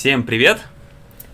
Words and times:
Всем 0.00 0.22
привет! 0.22 0.62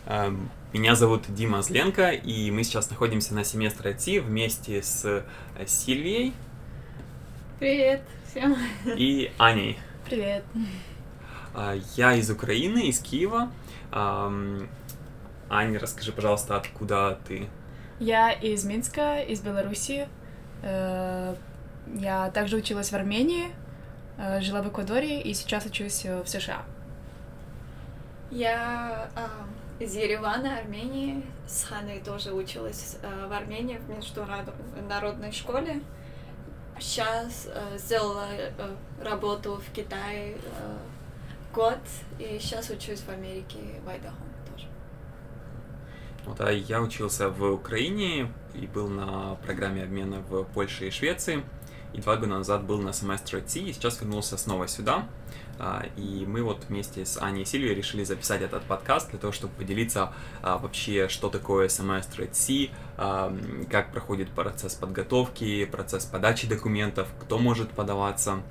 Эм, 0.06 0.50
Меня 0.72 0.96
зовут 0.96 1.32
Дима 1.32 1.62
Зленко, 1.62 2.10
и 2.10 2.50
мы 2.50 2.64
сейчас 2.64 2.90
находимся 2.90 3.32
на 3.32 3.44
семестре 3.44 3.92
IT 3.92 4.20
вместе 4.22 4.82
с 4.82 5.04
э, 5.04 5.22
Сильвией 5.66 6.34
Привет 7.60 8.02
всем. 8.28 8.56
и 8.84 9.30
Аней. 9.38 9.78
Привет. 10.04 10.42
А, 11.54 11.76
Я 11.94 12.14
из 12.14 12.28
Украины, 12.28 12.88
из 12.88 12.98
Киева. 12.98 13.52
Ам, 13.92 14.66
Аня, 15.48 15.78
расскажи, 15.78 16.10
пожалуйста, 16.10 16.56
откуда 16.56 17.20
ты? 17.28 17.46
Я 18.00 18.32
из 18.32 18.64
Минска, 18.64 19.20
из 19.20 19.42
Беларуси. 19.42 20.08
Э, 20.64 21.36
Я 21.94 22.32
также 22.32 22.56
училась 22.56 22.90
в 22.90 22.94
Армении, 22.94 23.46
э, 24.18 24.40
жила 24.40 24.60
в 24.60 24.68
Эквадоре 24.68 25.20
и 25.22 25.34
сейчас 25.34 25.66
учусь 25.66 26.04
в 26.04 26.26
США. 26.26 26.64
Я 28.30 29.10
а, 29.14 29.46
из 29.78 29.94
Еревана, 29.94 30.58
Армении. 30.58 31.22
С 31.46 31.64
Ханой 31.64 32.00
тоже 32.00 32.32
училась 32.32 32.98
а, 33.02 33.28
в 33.28 33.32
Армении 33.32 33.78
в 33.78 33.88
международной 33.88 35.32
школе. 35.32 35.80
Сейчас 36.80 37.48
а, 37.48 37.76
сделала 37.78 38.26
а, 38.58 38.76
работу 39.02 39.56
в 39.56 39.72
Китае 39.74 40.36
год, 41.54 41.78
и 42.18 42.38
сейчас 42.40 42.68
учусь 42.70 43.00
в 43.00 43.08
Америке, 43.08 43.58
в 43.84 43.88
Айдахо. 43.88 44.16
Вот, 46.26 46.40
а 46.40 46.50
я 46.50 46.82
учился 46.82 47.30
в 47.30 47.52
Украине 47.52 48.32
и 48.52 48.66
был 48.66 48.88
на 48.88 49.36
программе 49.36 49.84
обмена 49.84 50.18
в 50.18 50.42
Польше 50.42 50.88
и 50.88 50.90
Швеции. 50.90 51.44
И 51.92 52.00
два 52.00 52.16
года 52.16 52.28
назад 52.28 52.64
был 52.64 52.80
на 52.80 52.92
семестре 52.92 53.40
IT, 53.40 53.60
и 53.60 53.72
сейчас 53.72 54.00
вернулся 54.00 54.36
снова 54.36 54.68
сюда. 54.68 55.06
А, 55.58 55.86
И 55.96 56.26
мы 56.26 56.42
вот 56.42 56.64
вместе 56.68 57.06
с 57.06 57.20
Аней 57.20 57.42
и 57.42 57.44
Сильвией 57.44 57.74
решили 57.74 58.04
записать 58.04 58.42
этот 58.42 58.64
подкаст 58.64 59.10
для 59.10 59.18
того, 59.18 59.32
чтобы 59.32 59.54
поделиться 59.54 60.12
а, 60.42 60.58
вообще, 60.58 61.08
что 61.08 61.30
такое 61.30 61.68
семестр 61.68 62.22
IT, 62.22 62.70
а, 62.98 63.34
как 63.70 63.92
проходит 63.92 64.30
процесс 64.30 64.74
подготовки, 64.74 65.64
процесс 65.64 66.04
подачи 66.04 66.46
документов, 66.46 67.08
кто 67.20 67.38
может 67.38 67.70
подаваться, 67.70 68.42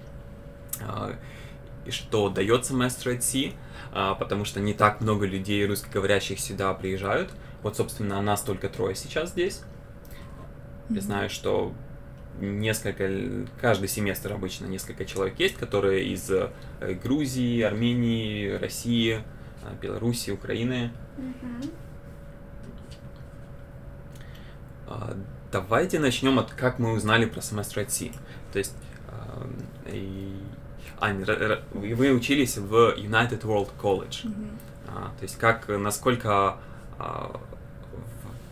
а, 0.81 1.15
и 1.85 1.91
что 1.91 2.29
дает 2.29 2.65
семестр 2.65 3.09
IT, 3.09 3.53
а, 3.91 4.15
потому 4.15 4.43
что 4.45 4.59
не 4.59 4.73
так 4.73 5.01
много 5.01 5.25
людей 5.27 5.65
русскоговорящих 5.67 6.39
сюда 6.39 6.73
приезжают. 6.73 7.31
Вот, 7.61 7.77
собственно, 7.77 8.21
нас 8.21 8.41
только 8.41 8.69
трое 8.69 8.95
сейчас 8.95 9.29
здесь. 9.29 9.61
Я 10.89 11.01
знаю, 11.01 11.29
что 11.29 11.73
несколько, 12.39 13.09
каждый 13.61 13.88
семестр 13.88 14.33
обычно 14.33 14.66
несколько 14.66 15.05
человек 15.05 15.39
есть, 15.39 15.55
которые 15.55 16.05
из 16.05 16.30
э, 16.30 16.50
Грузии, 17.03 17.61
Армении, 17.61 18.52
России, 18.52 19.22
э, 19.64 19.75
Белоруссии, 19.81 20.31
Украины. 20.31 20.91
А, 24.88 25.16
Давайте 25.52 26.00
начнем 26.00 26.38
от 26.39 26.52
как 26.52 26.80
мы 26.80 26.91
узнали 26.94 27.25
про 27.25 27.41
семестр 27.41 27.80
IT. 27.80 28.13
То 28.52 28.59
есть, 28.59 28.73
а, 29.08 29.47
ра- 31.00 31.23
ра- 31.25 31.63
вы 31.95 32.11
учились 32.11 32.58
в 32.58 32.95
United 32.97 33.41
World 33.44 33.69
College. 33.81 34.30
А, 34.88 35.11
То 35.17 35.23
есть, 35.23 35.38
как, 35.38 35.67
насколько 35.69 36.58
а, 37.00 37.39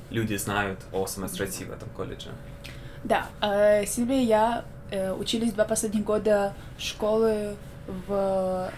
люди 0.09 0.36
знают 0.36 0.80
о 0.94 1.06
семестре 1.08 1.45
IT 1.45 1.66
в 1.67 1.72
этом 1.72 1.89
колледже? 1.89 2.30
Да, 3.03 3.27
э, 3.41 3.85
Сильвия 3.85 4.21
и 4.21 4.25
я 4.25 4.65
э, 4.89 5.11
учились 5.13 5.51
два 5.51 5.65
последних 5.65 6.05
года 6.05 6.53
школы 6.77 7.55
в 8.07 8.71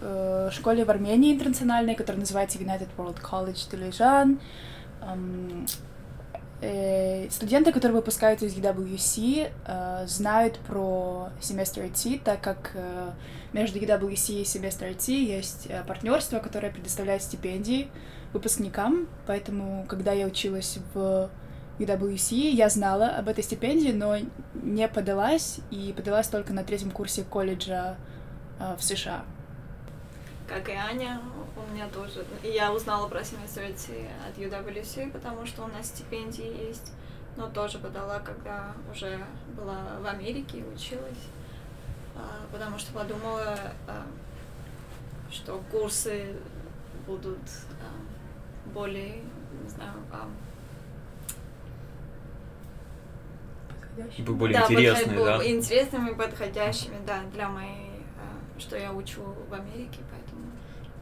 э, 0.00 0.50
школе 0.52 0.84
в 0.84 0.90
Армении 0.90 1.34
интернациональной, 1.34 1.94
которая 1.94 2.20
называется 2.20 2.58
United 2.58 2.88
World 2.96 3.20
College. 3.20 4.38
Эм, 5.02 5.66
э, 6.62 7.28
Студенты, 7.28 7.72
которые 7.72 7.96
выпускаются 7.96 8.46
из 8.46 8.54
UWC, 8.54 9.50
э, 9.66 10.06
знают 10.06 10.58
про 10.60 11.28
семестр 11.40 11.82
IT, 11.82 12.22
так 12.24 12.40
как 12.40 12.70
э, 12.74 13.10
между 13.52 13.78
UWC 13.78 14.40
и 14.40 14.44
семестр 14.46 14.86
IT 14.86 15.12
есть 15.12 15.66
э, 15.68 15.82
партнерство, 15.86 16.38
которое 16.38 16.72
предоставляет 16.72 17.22
стипендии 17.22 17.88
выпускникам. 18.32 19.08
Поэтому, 19.26 19.84
когда 19.88 20.12
я 20.12 20.26
училась 20.26 20.78
в 20.94 21.28
UWC, 21.78 22.50
я 22.50 22.68
знала 22.68 23.08
об 23.08 23.28
этой 23.28 23.42
стипендии, 23.42 23.92
но 23.92 24.16
не 24.54 24.88
подалась, 24.88 25.60
и 25.70 25.92
подалась 25.96 26.28
только 26.28 26.52
на 26.52 26.64
третьем 26.64 26.90
курсе 26.90 27.24
колледжа 27.24 27.96
э, 28.58 28.76
в 28.76 28.82
США. 28.82 29.24
Как 30.46 30.68
и 30.68 30.72
Аня, 30.72 31.20
у 31.56 31.72
меня 31.72 31.88
тоже. 31.88 32.24
Я 32.42 32.72
узнала 32.72 33.08
про 33.08 33.24
семестр 33.24 33.62
IT 33.62 34.06
от 34.28 34.38
UWC, 34.38 35.10
потому 35.10 35.46
что 35.46 35.64
у 35.64 35.68
нас 35.68 35.86
стипендии 35.86 36.68
есть. 36.68 36.92
Но 37.36 37.48
тоже 37.48 37.78
подала, 37.78 38.18
когда 38.20 38.74
уже 38.90 39.18
была 39.56 39.98
в 40.00 40.06
Америке 40.06 40.58
и 40.58 40.64
училась. 40.64 41.28
А, 42.14 42.46
Потому 42.52 42.78
что 42.78 42.92
подумала, 42.92 43.58
а, 43.88 44.04
что 45.30 45.62
курсы 45.70 46.36
будут 47.06 47.40
более, 48.66 49.22
не 49.62 49.68
знаю, 49.68 49.94
а, 53.98 54.22
Бы 54.22 54.34
более 54.34 54.58
да, 54.58 54.66
интересные, 54.66 55.18
подход- 55.18 55.38
да? 55.38 55.46
интересными, 55.50 56.14
подходящими, 56.14 56.96
да, 57.06 57.20
для 57.32 57.48
моей, 57.48 57.90
а, 58.18 58.60
что 58.60 58.76
я 58.76 58.92
учу 58.92 59.22
в 59.48 59.52
Америке, 59.54 60.00
поэтому 60.10 60.46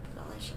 подала 0.09 0.35
сейчас. 0.41 0.57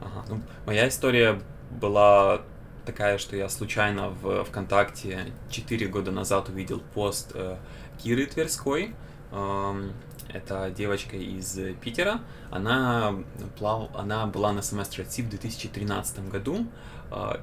Ага, 0.00 0.24
ну, 0.28 0.40
моя 0.66 0.88
история 0.88 1.40
была 1.70 2.42
такая, 2.86 3.18
что 3.18 3.36
я 3.36 3.48
случайно 3.48 4.10
в 4.10 4.44
ВКонтакте 4.44 5.32
4 5.50 5.86
года 5.88 6.10
назад 6.10 6.48
увидел 6.48 6.80
пост 6.94 7.32
э, 7.34 7.56
Киры 8.02 8.26
Тверской. 8.26 8.94
Эм, 9.32 9.92
это 10.32 10.70
девочка 10.70 11.16
из 11.16 11.58
Питера. 11.82 12.20
Она, 12.50 13.14
плав... 13.58 13.90
она 13.94 14.26
была 14.26 14.52
на 14.52 14.62
семестре 14.62 15.04
ЦИП 15.04 15.26
в 15.26 15.30
2013 15.30 16.28
году. 16.30 16.66
э, 17.10 17.40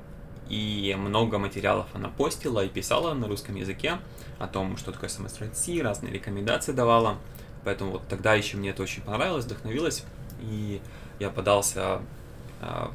и 0.50 0.96
много 0.98 1.38
материалов 1.40 1.88
она 1.94 2.10
постила 2.10 2.64
и 2.64 2.70
писала 2.70 3.14
на 3.14 3.28
русском 3.28 3.56
языке 3.56 3.98
о 4.38 4.48
том, 4.48 4.78
что 4.78 4.92
такое 4.92 5.10
IT, 5.10 5.82
разные 5.82 6.14
рекомендации 6.14 6.72
давала. 6.72 7.18
Поэтому 7.64 7.92
вот 7.92 8.08
тогда 8.08 8.36
еще 8.36 8.58
мне 8.58 8.70
это 8.70 8.84
очень 8.84 9.02
понравилось, 9.02 9.46
вдохновилось. 9.46 10.04
И 10.42 10.82
я 11.20 11.30
подался 11.32 12.02
а, 12.62 12.92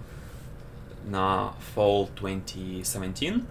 на 1.07 1.55
Fall 1.75 2.09
2017, 2.21 3.43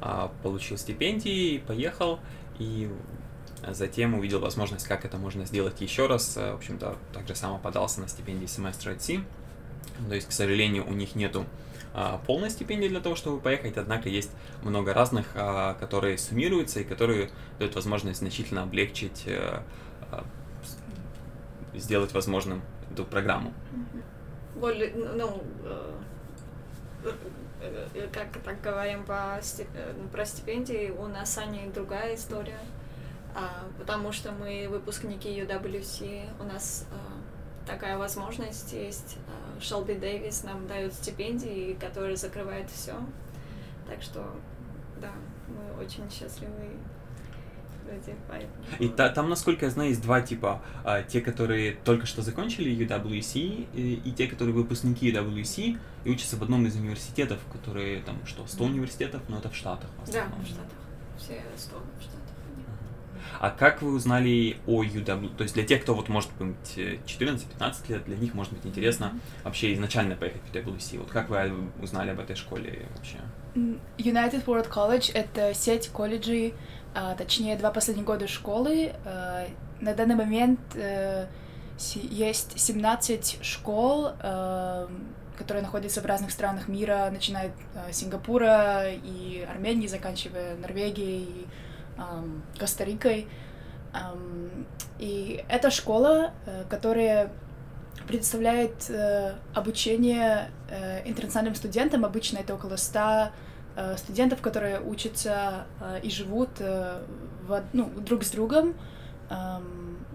а, 0.00 0.32
получил 0.42 0.76
стипендии, 0.76 1.58
поехал 1.58 2.18
и 2.58 2.90
затем 3.68 4.14
увидел 4.14 4.40
возможность, 4.40 4.86
как 4.86 5.04
это 5.04 5.16
можно 5.16 5.46
сделать 5.46 5.80
еще 5.80 6.06
раз. 6.08 6.34
А, 6.36 6.54
В 6.54 6.56
общем-то, 6.56 6.96
также 7.12 7.36
сам 7.36 7.60
подался 7.60 8.00
на 8.00 8.08
стипендии 8.08 8.46
семестра 8.46 8.92
IT. 8.92 9.22
То 10.08 10.14
есть, 10.14 10.28
к 10.28 10.32
сожалению, 10.32 10.88
у 10.88 10.92
них 10.92 11.14
нету 11.14 11.46
а, 11.94 12.18
полной 12.26 12.50
стипендии 12.50 12.88
для 12.88 13.00
того, 13.00 13.14
чтобы 13.14 13.40
поехать, 13.40 13.76
однако 13.76 14.08
есть 14.08 14.30
много 14.62 14.92
разных, 14.92 15.26
а, 15.34 15.74
которые 15.74 16.18
суммируются 16.18 16.80
и 16.80 16.84
которые 16.84 17.30
дают 17.58 17.74
возможность 17.76 18.18
значительно 18.18 18.64
облегчить, 18.64 19.22
э, 19.26 19.60
а, 20.10 20.24
сделать 21.72 22.12
возможным 22.12 22.62
эту 22.90 23.04
программу. 23.04 23.52
Более, 24.54 24.94
ну, 24.94 25.42
э, 25.64 25.92
э, 27.60 27.88
э, 27.94 28.08
как 28.12 28.42
так 28.42 28.60
говорим 28.60 29.04
по, 29.04 29.40
э, 29.40 29.94
про 30.12 30.24
стипендии, 30.24 30.90
у 30.90 31.06
нас 31.06 31.34
с 31.34 31.72
другая 31.72 32.14
история, 32.14 32.58
А, 33.36 33.64
потому 33.80 34.12
что 34.12 34.30
мы 34.30 34.68
выпускники 34.70 35.28
UWC, 35.28 36.28
у 36.38 36.44
нас 36.44 36.86
такая 37.66 37.98
возможность 37.98 38.72
есть. 38.72 39.18
Шелби 39.64 39.94
Дэвис 39.94 40.44
нам 40.44 40.66
дает 40.66 40.92
стипендии, 40.92 41.74
которые 41.80 42.16
закрывают 42.16 42.70
все. 42.70 42.94
Так 43.88 44.02
что, 44.02 44.24
да, 45.00 45.10
мы 45.48 45.84
очень 45.84 46.08
поэтому... 48.28 48.52
И 48.78 48.88
та- 48.88 49.10
там, 49.10 49.28
насколько 49.28 49.66
я 49.66 49.70
знаю, 49.70 49.90
есть 49.90 50.02
два 50.02 50.20
типа. 50.20 50.62
А, 50.84 51.02
те, 51.02 51.20
которые 51.20 51.72
только 51.72 52.06
что 52.06 52.22
закончили 52.22 52.70
UWC, 52.74 53.68
и, 53.74 53.94
и 54.04 54.12
те, 54.12 54.26
которые 54.26 54.54
выпускники 54.54 55.10
UWC 55.12 55.78
и 56.04 56.10
учатся 56.10 56.36
в 56.36 56.42
одном 56.42 56.66
из 56.66 56.76
университетов, 56.76 57.40
которые 57.52 58.02
там 58.02 58.16
что, 58.26 58.46
100 58.46 58.64
университетов, 58.64 59.22
но 59.28 59.38
это 59.38 59.50
в 59.50 59.56
Штатах. 59.56 59.90
в 60.04 60.10
Да, 60.12 60.24
в 60.42 60.46
Штатах. 60.46 60.78
Все 61.18 61.42
сто 61.56 61.76
в 61.98 62.02
Штатах. 62.02 62.20
А 63.40 63.50
как 63.50 63.82
вы 63.82 63.94
узнали 63.94 64.56
о 64.66 64.82
UW? 64.82 65.36
То 65.36 65.42
есть 65.42 65.54
для 65.54 65.64
тех, 65.64 65.82
кто 65.82 65.94
вот 65.94 66.08
может 66.08 66.30
быть 66.38 66.76
э, 66.76 66.98
14-15 67.06 67.74
лет, 67.88 68.04
для 68.04 68.16
них 68.16 68.34
может 68.34 68.52
быть 68.52 68.64
интересно 68.64 69.12
вообще 69.42 69.74
изначально 69.74 70.16
поехать 70.16 70.42
в 70.42 70.54
UWC. 70.54 70.98
Вот 70.98 71.10
как 71.10 71.28
вы 71.28 71.52
узнали 71.80 72.10
об 72.10 72.20
этой 72.20 72.36
школе 72.36 72.86
вообще? 72.96 73.18
United 73.98 74.44
World 74.44 74.68
College— 74.68 75.12
это 75.14 75.54
сеть 75.54 75.88
колледжей, 75.88 76.54
а, 76.94 77.14
точнее, 77.14 77.56
два 77.56 77.70
последних 77.70 78.04
года 78.04 78.26
школы. 78.28 78.92
А, 79.04 79.46
На 79.80 79.94
данный 79.94 80.14
момент 80.14 80.60
э, 80.74 81.26
есть 81.94 82.58
17 82.58 83.38
школ, 83.42 84.10
э, 84.22 84.86
которые 85.36 85.62
находятся 85.62 86.00
в 86.00 86.06
разных 86.06 86.30
странах 86.30 86.68
мира, 86.68 87.08
начиная 87.12 87.52
с 87.90 87.96
Сингапура 87.96 88.84
и 88.92 89.44
Армении, 89.50 89.88
заканчивая 89.88 90.56
Норвегией 90.56 91.24
и 91.24 91.46
Коста-Рикой. 92.58 93.28
И 94.98 95.44
это 95.48 95.70
школа, 95.70 96.32
которая 96.68 97.30
предоставляет 98.08 98.90
обучение 99.54 100.50
интернациональным 101.04 101.54
студентам. 101.54 102.04
Обычно 102.04 102.38
это 102.38 102.54
около 102.54 102.76
100 102.76 103.30
студентов, 103.96 104.40
которые 104.40 104.80
учатся 104.80 105.66
и 106.02 106.10
живут 106.10 106.50
в, 106.58 107.62
ну, 107.72 107.90
друг 108.00 108.24
с 108.24 108.30
другом. 108.30 108.74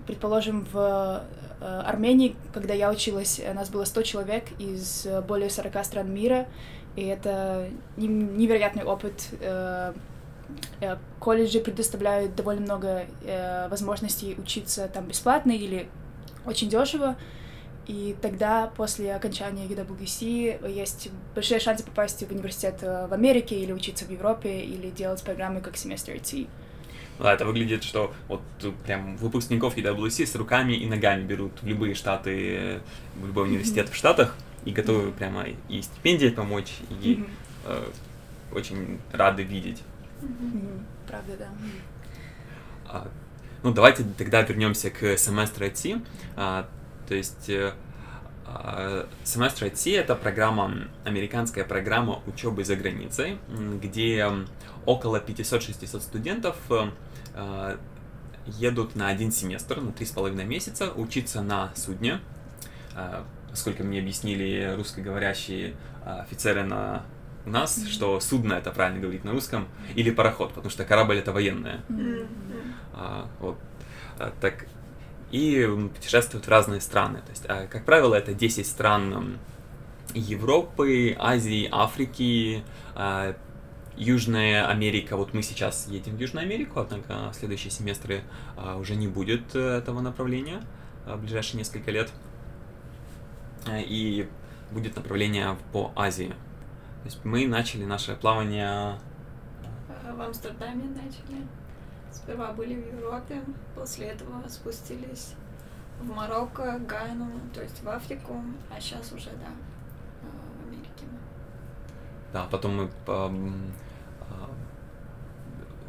Предположим, 0.09 0.65
в 0.73 1.23
э, 1.61 1.81
Армении, 1.85 2.35
когда 2.51 2.73
я 2.73 2.89
училась, 2.89 3.39
нас 3.53 3.69
было 3.69 3.85
100 3.85 4.01
человек 4.01 4.45
из 4.57 5.05
более 5.27 5.51
40 5.51 5.85
стран 5.85 6.11
мира, 6.11 6.47
и 6.95 7.05
это 7.05 7.69
невероятный 7.95 8.83
опыт. 8.83 9.27
Э, 9.39 9.93
э, 9.93 9.99
колледжи 11.19 11.59
предоставляют 11.59 12.35
довольно 12.35 12.61
много 12.61 13.05
возможностей 13.69 14.35
учиться 14.37 14.87
там 14.87 15.05
бесплатно 15.05 15.51
или 15.51 15.89
очень 16.45 16.69
дешево. 16.69 17.15
И 17.87 18.15
тогда, 18.21 18.71
после 18.77 19.15
окончания 19.15 19.65
UWC, 19.65 20.71
есть 20.71 21.09
большие 21.33 21.59
шансы 21.59 21.83
попасть 21.83 22.21
в 22.21 22.31
университет 22.31 22.81
в 22.83 23.11
Америке 23.11 23.59
или 23.59 23.71
учиться 23.71 24.05
в 24.05 24.11
Европе, 24.11 24.61
или 24.61 24.91
делать 24.91 25.23
программы 25.23 25.59
как 25.61 25.75
семестр 25.75 26.11
IT. 26.11 26.47
Да, 27.19 27.33
это 27.33 27.45
выглядит, 27.45 27.83
что 27.83 28.13
вот 28.27 28.41
прям 28.85 29.17
выпускников 29.17 29.75
EWC 29.75 30.25
с 30.25 30.35
руками 30.35 30.73
и 30.73 30.85
ногами 30.85 31.23
берут 31.23 31.51
в 31.61 31.67
любые 31.67 31.93
штаты, 31.95 32.79
в 33.15 33.25
любой 33.25 33.45
университет 33.45 33.89
в 33.89 33.95
Штатах 33.95 34.37
и 34.65 34.71
готовы 34.71 35.11
прямо 35.11 35.45
и 35.67 35.81
стипендии 35.81 36.29
помочь, 36.29 36.71
и 37.01 37.25
э, 37.65 37.85
очень 38.53 38.99
рады 39.11 39.43
видеть. 39.43 39.81
Правда, 41.07 41.37
да. 41.37 41.47
А, 42.87 43.07
ну, 43.63 43.73
давайте 43.73 44.03
тогда 44.17 44.41
вернемся 44.41 44.89
к 44.89 45.17
семестру 45.17 45.65
IT. 45.65 46.05
А, 46.35 46.67
то 47.07 47.15
есть 47.15 47.49
э, 47.49 47.73
а, 48.45 49.07
семестр 49.23 49.65
IT 49.65 49.97
это 49.97 50.15
программа, 50.15 50.87
американская 51.05 51.65
программа 51.65 52.21
учебы 52.27 52.63
за 52.63 52.75
границей, 52.75 53.37
где 53.81 54.27
около 54.85 55.19
500-600 55.19 55.99
студентов 56.01 56.55
э, 56.69 56.89
Э, 57.33 57.77
едут 58.45 58.95
на 58.95 59.09
один 59.09 59.31
семестр, 59.31 59.79
на 59.79 59.91
три 59.91 60.05
с 60.05 60.11
половиной 60.11 60.45
месяца, 60.45 60.91
учиться 60.91 61.41
на 61.41 61.71
судне. 61.75 62.19
Э, 62.95 63.23
сколько 63.53 63.83
мне 63.83 63.99
объяснили 63.99 64.73
русскоговорящие 64.75 65.75
офицеры 66.03 66.63
на 66.63 67.03
нас, 67.45 67.77
mm-hmm. 67.77 67.89
что 67.89 68.19
судно 68.19 68.53
это 68.53 68.71
правильно 68.71 68.99
говорить 68.99 69.23
на 69.23 69.31
русском, 69.31 69.67
или 69.95 70.11
пароход, 70.11 70.49
потому 70.49 70.69
что 70.69 70.85
корабль 70.85 71.17
это 71.17 71.31
военное. 71.31 71.81
А, 72.93 73.29
вот. 73.39 73.57
А, 74.17 74.33
так, 74.41 74.67
и 75.31 75.67
путешествуют 75.95 76.45
в 76.45 76.49
разные 76.49 76.81
страны. 76.81 77.19
То 77.19 77.29
есть, 77.31 77.45
а, 77.47 77.67
как 77.67 77.85
правило, 77.85 78.15
это 78.15 78.33
10 78.33 78.65
стран 78.65 79.37
Европы, 80.13 81.15
Азии, 81.19 81.69
Африки, 81.71 82.63
а, 82.95 83.35
Южная 83.99 84.65
Америка, 84.65 85.17
вот 85.17 85.33
мы 85.33 85.43
сейчас 85.43 85.87
едем 85.89 86.15
в 86.15 86.19
Южную 86.21 86.45
Америку, 86.45 86.79
однако 86.79 87.31
в 87.31 87.35
следующие 87.35 87.69
семестры 87.69 88.21
а, 88.55 88.77
уже 88.77 88.95
не 88.95 89.09
будет 89.09 89.53
э, 89.53 89.59
этого 89.59 89.99
направления 89.99 90.61
а, 91.05 91.17
в 91.17 91.21
ближайшие 91.21 91.57
несколько 91.57 91.91
лет. 91.91 92.09
Э, 93.67 93.81
и 93.81 94.25
будет 94.71 94.95
направление 94.95 95.57
по 95.73 95.91
Азии. 95.97 96.33
То 97.01 97.05
есть 97.05 97.25
мы 97.25 97.47
начали 97.47 97.85
наше 97.85 98.15
плавание... 98.15 98.99
В 100.13 100.21
Амстердаме 100.21 100.83
начали. 100.85 101.47
Сперва 102.11 102.51
были 102.51 102.75
в 102.75 102.99
Европе, 102.99 103.41
после 103.75 104.07
этого 104.07 104.47
спустились 104.47 105.33
в 106.01 106.09
Марокко, 106.09 106.79
Гайну, 106.79 107.29
то 107.53 107.61
есть 107.61 107.81
в 107.83 107.89
Африку, 107.89 108.41
а 108.75 108.79
сейчас 108.81 109.11
уже, 109.11 109.29
да, 109.29 109.51
э, 110.21 110.27
в 110.57 110.67
Америке. 110.67 111.05
Да, 112.33 112.47
потом 112.49 112.75
мы 112.75 112.89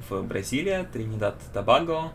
в 0.08 0.22
Бразилия, 0.22 0.84
Тринидад, 0.84 1.36
Табаго. 1.52 2.12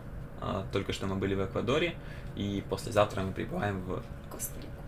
Только 0.70 0.92
что 0.92 1.06
мы 1.06 1.16
были 1.16 1.34
в 1.34 1.44
Эквадоре, 1.44 1.96
и 2.34 2.62
послезавтра 2.68 3.22
мы 3.22 3.32
прибываем 3.32 3.80
в 3.80 4.02
Коста-Рику. 4.30 4.82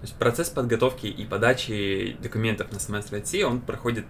То 0.00 0.02
есть 0.02 0.14
процесс 0.14 0.50
подготовки 0.50 1.06
и 1.06 1.24
подачи 1.24 2.16
документов 2.22 2.70
на 2.72 2.78
семестр 2.78 3.16
IT, 3.16 3.42
он 3.44 3.60
проходит 3.60 4.04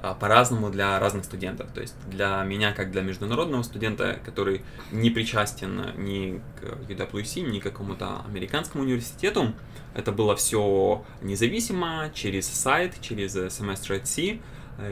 а, 0.00 0.14
по-разному 0.14 0.70
для 0.70 0.98
разных 0.98 1.24
студентов. 1.24 1.70
То 1.72 1.80
есть 1.80 1.94
для 2.08 2.42
меня, 2.44 2.72
как 2.72 2.90
для 2.90 3.02
международного 3.02 3.62
студента, 3.62 4.18
который 4.24 4.64
не 4.90 5.10
причастен 5.10 5.92
ни 5.96 6.40
к 6.60 6.90
UWC, 6.90 7.40
ни 7.40 7.58
к 7.58 7.62
какому-то 7.62 8.22
американскому 8.26 8.84
университету, 8.84 9.52
это 9.94 10.10
было 10.12 10.34
все 10.36 11.04
независимо, 11.22 12.10
через 12.14 12.46
сайт, 12.46 13.00
через 13.00 13.32
семестр 13.54 13.94
IT, 13.94 14.40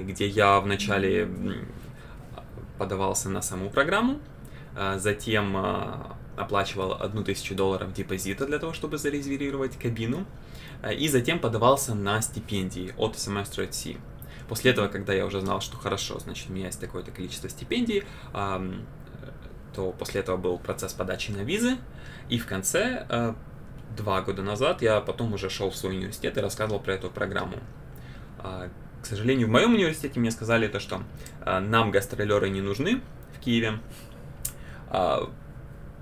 где 0.05 0.26
я 0.26 0.61
вначале 0.61 1.29
подавался 2.79 3.29
на 3.29 3.43
саму 3.43 3.69
программу, 3.69 4.20
а 4.75 4.99
затем 4.99 5.56
а, 5.56 6.17
оплачивал 6.41 6.93
одну 6.93 7.23
тысячу 7.23 7.55
долларов 7.55 7.93
депозита 7.93 8.47
для 8.47 8.59
того, 8.59 8.73
чтобы 8.73 8.99
зарезервировать 8.99 9.77
кабину, 9.79 10.27
э, 10.83 10.95
и 10.95 11.09
затем 11.09 11.39
подавался 11.39 11.95
на 11.95 12.21
стипендии 12.21 12.93
от 12.97 13.19
семестра 13.19 13.67
C. 13.71 13.97
После 14.49 14.73
этого, 14.73 14.89
когда 14.89 15.13
я 15.13 15.27
уже 15.27 15.41
знал, 15.41 15.61
что 15.61 15.77
хорошо, 15.77 16.19
значит, 16.19 16.51
у 16.51 16.53
меня 16.53 16.67
есть 16.67 16.81
такое-то 16.81 17.13
количество 17.13 17.49
стипендий, 17.49 18.03
то 18.33 19.93
после 19.93 20.21
этого 20.21 20.37
был 20.37 20.59
процесс 20.59 20.93
подачи 20.93 21.31
на 21.31 21.43
визы, 21.43 21.77
и 22.29 22.39
в 22.39 22.47
конце, 22.47 23.07
э, 23.09 23.35
два 23.97 24.23
года 24.23 24.43
назад, 24.43 24.83
я 24.83 25.01
потом 25.01 25.33
уже 25.35 25.51
шел 25.51 25.71
в 25.71 25.77
свой 25.77 25.97
университет 25.97 26.37
и 26.39 26.41
рассказывал 26.41 26.81
про 26.81 26.95
эту 26.95 27.11
программу. 27.11 27.57
А, 28.39 28.69
к 29.03 29.07
сожалению, 29.07 29.49
в 29.49 29.51
моем 29.51 29.75
университете 29.75 30.21
мне 30.21 30.31
сказали 30.31 30.69
то, 30.69 30.81
что 30.81 31.03
э, 31.45 31.59
нам 31.59 31.91
гастролеры 31.91 32.51
не 32.51 32.61
нужны 32.61 33.01
в 33.37 33.41
Киеве. 33.41 33.81
Э, 34.91 35.27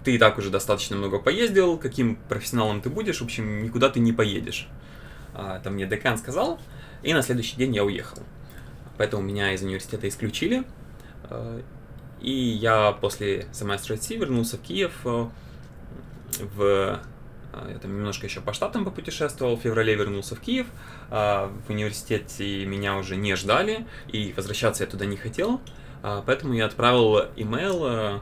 ты 0.05 0.15
и 0.15 0.19
так 0.19 0.39
уже 0.39 0.51
достаточно 0.51 0.97
много 0.97 1.19
поездил, 1.19 1.79
каким 1.79 2.17
профессионалом 2.29 2.81
ты 2.81 2.91
будешь, 2.91 3.21
в 3.21 3.25
общем, 3.25 3.63
никуда 3.63 3.91
ты 3.91 4.01
не 4.01 4.13
поедешь. 4.13 4.69
Это 5.35 5.71
мне 5.71 5.87
декан 5.87 6.19
сказал, 6.19 6.61
и 7.03 7.13
на 7.15 7.23
следующий 7.23 7.57
день 7.57 7.75
я 7.75 7.85
уехал. 7.85 8.19
Поэтому 8.97 9.23
меня 9.23 9.53
из 9.53 9.63
университета 9.63 10.09
исключили, 10.09 10.65
э, 11.31 11.63
и 12.21 12.33
я 12.33 12.93
после 12.93 13.47
семестра 13.53 13.95
IT 13.95 14.17
вернулся 14.17 14.57
в 14.57 14.63
Киев 14.63 14.93
э, 15.05 15.29
в 16.41 17.01
а, 17.53 17.71
я 17.71 17.79
там 17.79 17.95
немножко 17.95 18.27
еще 18.27 18.41
по 18.41 18.53
штатам 18.53 18.85
попутешествовал, 18.85 19.57
в 19.57 19.61
феврале 19.61 19.95
вернулся 19.95 20.35
в 20.35 20.41
Киев, 20.41 20.67
а, 21.11 21.51
в 21.67 21.71
университете 21.71 22.67
меня 22.67 22.97
уже 22.97 23.17
не 23.17 23.35
ждали, 23.37 23.87
и 24.09 24.33
возвращаться 24.37 24.85
я 24.85 24.91
туда 24.91 25.07
не 25.07 25.17
хотел, 25.17 25.61
а, 26.03 26.23
поэтому 26.27 26.53
я 26.55 26.67
отправил 26.67 27.19
имейл 27.37 28.21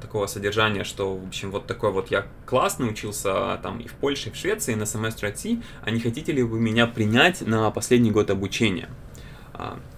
такого 0.00 0.26
содержания, 0.26 0.84
что, 0.84 1.16
в 1.16 1.26
общем, 1.26 1.50
вот 1.50 1.66
такой 1.66 1.90
вот 1.90 2.10
я 2.10 2.26
классно 2.46 2.86
учился 2.86 3.58
там 3.62 3.78
и 3.80 3.88
в 3.88 3.94
Польше, 3.94 4.28
и 4.28 4.32
в 4.32 4.36
Швеции 4.36 4.74
на 4.74 4.86
семестре 4.86 5.30
IT, 5.30 5.62
а 5.82 5.90
не 5.90 6.00
хотите 6.00 6.32
ли 6.32 6.42
вы 6.42 6.60
меня 6.60 6.86
принять 6.86 7.40
на 7.40 7.70
последний 7.70 8.10
год 8.10 8.30
обучения? 8.30 8.88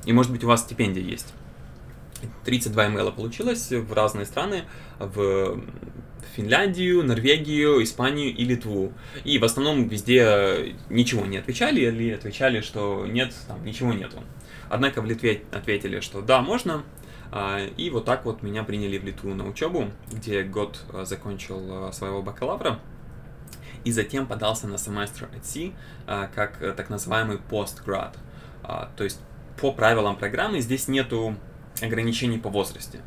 И, 0.04 0.12
может 0.12 0.30
быть, 0.30 0.44
у 0.44 0.46
вас 0.46 0.60
стипендия 0.60 1.02
есть. 1.02 1.34
32 2.44 2.88
имейла 2.88 3.10
получилось 3.10 3.70
в 3.70 3.92
разные 3.92 4.26
страны, 4.26 4.64
в 4.98 5.60
Финляндию, 6.34 7.04
Норвегию, 7.04 7.82
Испанию 7.82 8.34
и 8.34 8.44
Литву. 8.44 8.92
И 9.24 9.38
в 9.38 9.44
основном 9.44 9.88
везде 9.88 10.74
ничего 10.90 11.24
не 11.26 11.38
отвечали 11.38 11.80
или 11.80 12.12
отвечали, 12.12 12.60
что 12.60 13.06
нет, 13.06 13.34
там 13.48 13.64
ничего 13.64 13.92
нету. 13.92 14.22
Однако 14.68 15.00
в 15.00 15.06
Литве 15.06 15.42
ответили, 15.52 16.00
что 16.00 16.20
да, 16.20 16.40
можно. 16.42 16.84
А, 17.30 17.64
и 17.64 17.90
вот 17.90 18.04
так 18.04 18.24
вот 18.24 18.42
меня 18.42 18.62
приняли 18.64 18.98
в 18.98 19.04
Литву 19.04 19.34
на 19.34 19.46
учебу, 19.46 19.90
где 20.10 20.42
год 20.42 20.80
а, 20.92 21.04
закончил 21.04 21.88
а, 21.88 21.92
своего 21.92 22.22
бакалавра. 22.22 22.78
И 23.84 23.92
затем 23.92 24.26
подался 24.26 24.66
на 24.66 24.78
семестр 24.78 25.28
IT 25.32 25.72
как 26.34 26.60
э, 26.60 26.72
так 26.72 26.90
называемый 26.90 27.38
постград. 27.38 28.18
То 28.62 29.04
есть 29.04 29.20
по 29.60 29.70
правилам 29.70 30.16
программы 30.16 30.60
здесь 30.60 30.88
нету 30.88 31.36
ограничений 31.80 32.38
по 32.38 32.48
возрасте. 32.48 33.00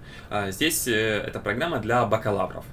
Здесь 0.47 0.88
э, 0.88 0.91
эта 1.27 1.41
программа 1.41 1.79
для 1.79 2.05
бакалавров. 2.05 2.63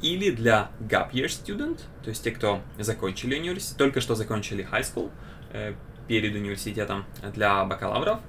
Или 0.00 0.30
для 0.30 0.70
gap 0.80 1.12
year 1.12 1.26
student, 1.26 1.80
то 2.02 2.10
есть 2.10 2.22
те, 2.22 2.30
кто 2.30 2.60
закончили 2.78 3.38
университет, 3.38 3.76
только 3.76 4.00
что 4.00 4.14
закончили 4.14 4.66
high 4.70 4.82
school 4.82 5.10
э, 5.52 5.74
перед 6.06 6.34
университетом 6.34 7.04
для 7.34 7.64
бакалавров, 7.64 8.20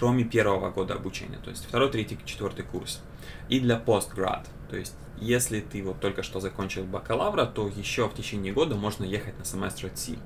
кроме 0.00 0.24
первого 0.24 0.70
года 0.70 0.94
обучения, 0.94 1.38
то 1.44 1.50
есть 1.50 1.66
второй, 1.66 1.90
третий, 1.90 2.18
четвертый 2.24 2.64
курс. 2.64 3.02
И 3.50 3.60
для 3.60 3.76
постград, 3.76 4.48
то 4.70 4.76
есть 4.76 4.94
если 5.18 5.60
ты 5.60 5.82
вот 5.82 6.00
только 6.00 6.22
что 6.22 6.40
закончил 6.40 6.84
бакалавра, 6.84 7.44
то 7.44 7.68
еще 7.68 8.08
в 8.08 8.14
течение 8.14 8.50
года 8.50 8.76
можно 8.76 9.04
ехать 9.04 9.38
на 9.38 9.44
семестр 9.44 9.90
Си. 9.94 10.18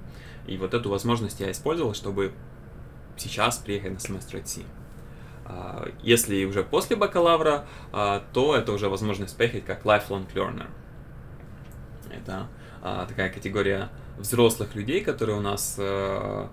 И 0.47 0.57
вот 0.59 0.75
эту 0.75 0.91
возможность 0.91 1.41
я 1.41 1.51
использовал, 1.51 1.93
чтобы 1.93 2.33
сейчас 3.17 3.59
приехать 3.59 3.95
на 3.95 3.99
семестр 3.99 4.43
Си. 4.45 4.65
А, 5.45 5.89
если 6.03 6.45
уже 6.45 6.63
после 6.63 6.95
бакалавра, 6.95 7.67
а, 7.91 8.23
то 8.33 8.55
это 8.55 8.71
уже 8.71 8.89
возможность 8.89 9.37
поехать 9.37 9.65
как 9.65 9.85
lifelong 9.85 10.33
learner. 10.35 10.69
Это 12.13 12.47
а, 12.81 13.07
такая 13.07 13.29
категория 13.29 13.89
взрослых 14.19 14.77
людей, 14.77 15.01
которые 15.01 15.37
у 15.37 15.41
нас 15.41 15.75
э, 15.79 16.47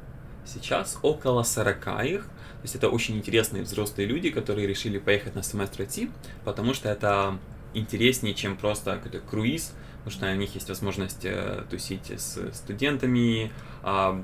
сейчас 0.44 0.98
около 1.04 1.44
40 1.44 1.88
их. 2.06 2.28
То 2.62 2.66
есть 2.66 2.76
это 2.76 2.90
очень 2.90 3.18
интересные 3.18 3.64
взрослые 3.64 4.08
люди, 4.08 4.30
которые 4.30 4.68
решили 4.68 5.00
поехать 5.00 5.34
на 5.34 5.42
семестр 5.42 5.82
IT, 5.82 6.12
потому 6.46 6.76
что 6.76 6.90
это 6.90 7.40
интереснее, 7.74 8.36
чем 8.36 8.56
просто 8.56 8.98
какой-то 8.98 9.20
круиз, 9.20 9.74
потому 10.04 10.12
что 10.12 10.32
у 10.32 10.36
них 10.36 10.54
есть 10.54 10.70
возможность 10.70 11.26
э, 11.26 11.64
тусить 11.72 12.12
с 12.12 12.54
студентами, 12.54 13.52
э, 13.84 14.24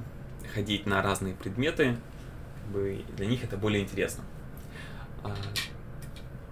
ходить 0.53 0.85
на 0.85 1.01
разные 1.01 1.33
предметы. 1.33 1.97
Для 3.15 3.25
них 3.25 3.43
это 3.43 3.57
более 3.57 3.81
интересно. 3.81 4.23
А, 5.23 5.29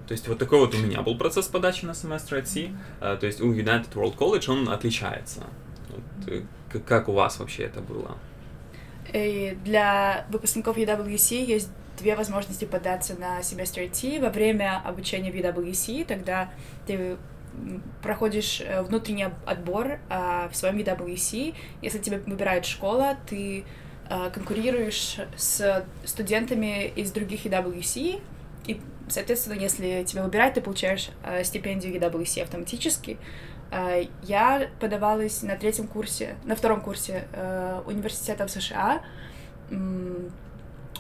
то 0.07 0.11
есть 0.11 0.27
вот 0.27 0.39
такой 0.39 0.59
вот 0.59 0.73
у 0.73 0.77
меня 0.77 1.01
был 1.01 1.17
процесс 1.17 1.47
подачи 1.47 1.85
на 1.85 1.93
семестр 1.93 2.37
IT. 2.37 2.75
А, 2.99 3.17
то 3.17 3.27
есть 3.27 3.41
у 3.41 3.53
United 3.53 3.93
World 3.93 4.15
College 4.15 4.49
он 4.49 4.69
отличается. 4.69 5.43
Э, 6.27 6.41
как 6.87 7.09
у 7.09 7.13
вас 7.13 7.39
вообще 7.39 7.63
это 7.63 7.81
было? 7.81 8.17
И 9.13 9.57
для 9.63 10.25
выпускников 10.29 10.77
UWC 10.77 11.43
есть 11.45 11.69
две 11.97 12.15
возможности 12.15 12.65
податься 12.65 13.15
на 13.19 13.41
семестр 13.41 13.81
IT 13.81 14.19
во 14.21 14.29
время 14.29 14.81
обучения 14.83 15.31
в 15.31 15.35
UWC. 15.35 16.05
Тогда 16.05 16.49
ты 16.85 17.17
проходишь 18.01 18.61
э, 18.61 18.81
внутренний 18.81 19.27
отбор 19.45 19.99
а, 20.09 20.49
в 20.49 20.55
своем 20.55 20.77
UWC. 20.77 21.55
Если 21.81 21.99
тебя 21.99 22.19
выбирает 22.25 22.65
школа, 22.65 23.17
ты 23.27 23.63
а, 24.09 24.29
конкурируешь 24.29 25.17
с 25.37 25.85
студентами 26.03 26.87
из 26.87 27.11
других 27.11 27.45
UWC, 27.45 28.21
и, 28.67 28.81
соответственно, 29.07 29.59
если 29.59 30.03
тебя 30.03 30.23
выбирают, 30.23 30.55
ты 30.55 30.61
получаешь 30.61 31.09
а, 31.23 31.43
стипендию 31.43 31.95
UWC 31.95 32.43
автоматически. 32.43 33.17
Я 34.21 34.69
подавалась 34.79 35.41
на 35.43 35.55
третьем 35.55 35.87
курсе, 35.87 36.35
на 36.45 36.55
втором 36.55 36.81
курсе 36.81 37.27
а, 37.33 37.83
университета 37.85 38.47
в 38.47 38.51
США. 38.51 39.01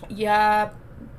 Я 0.09 0.73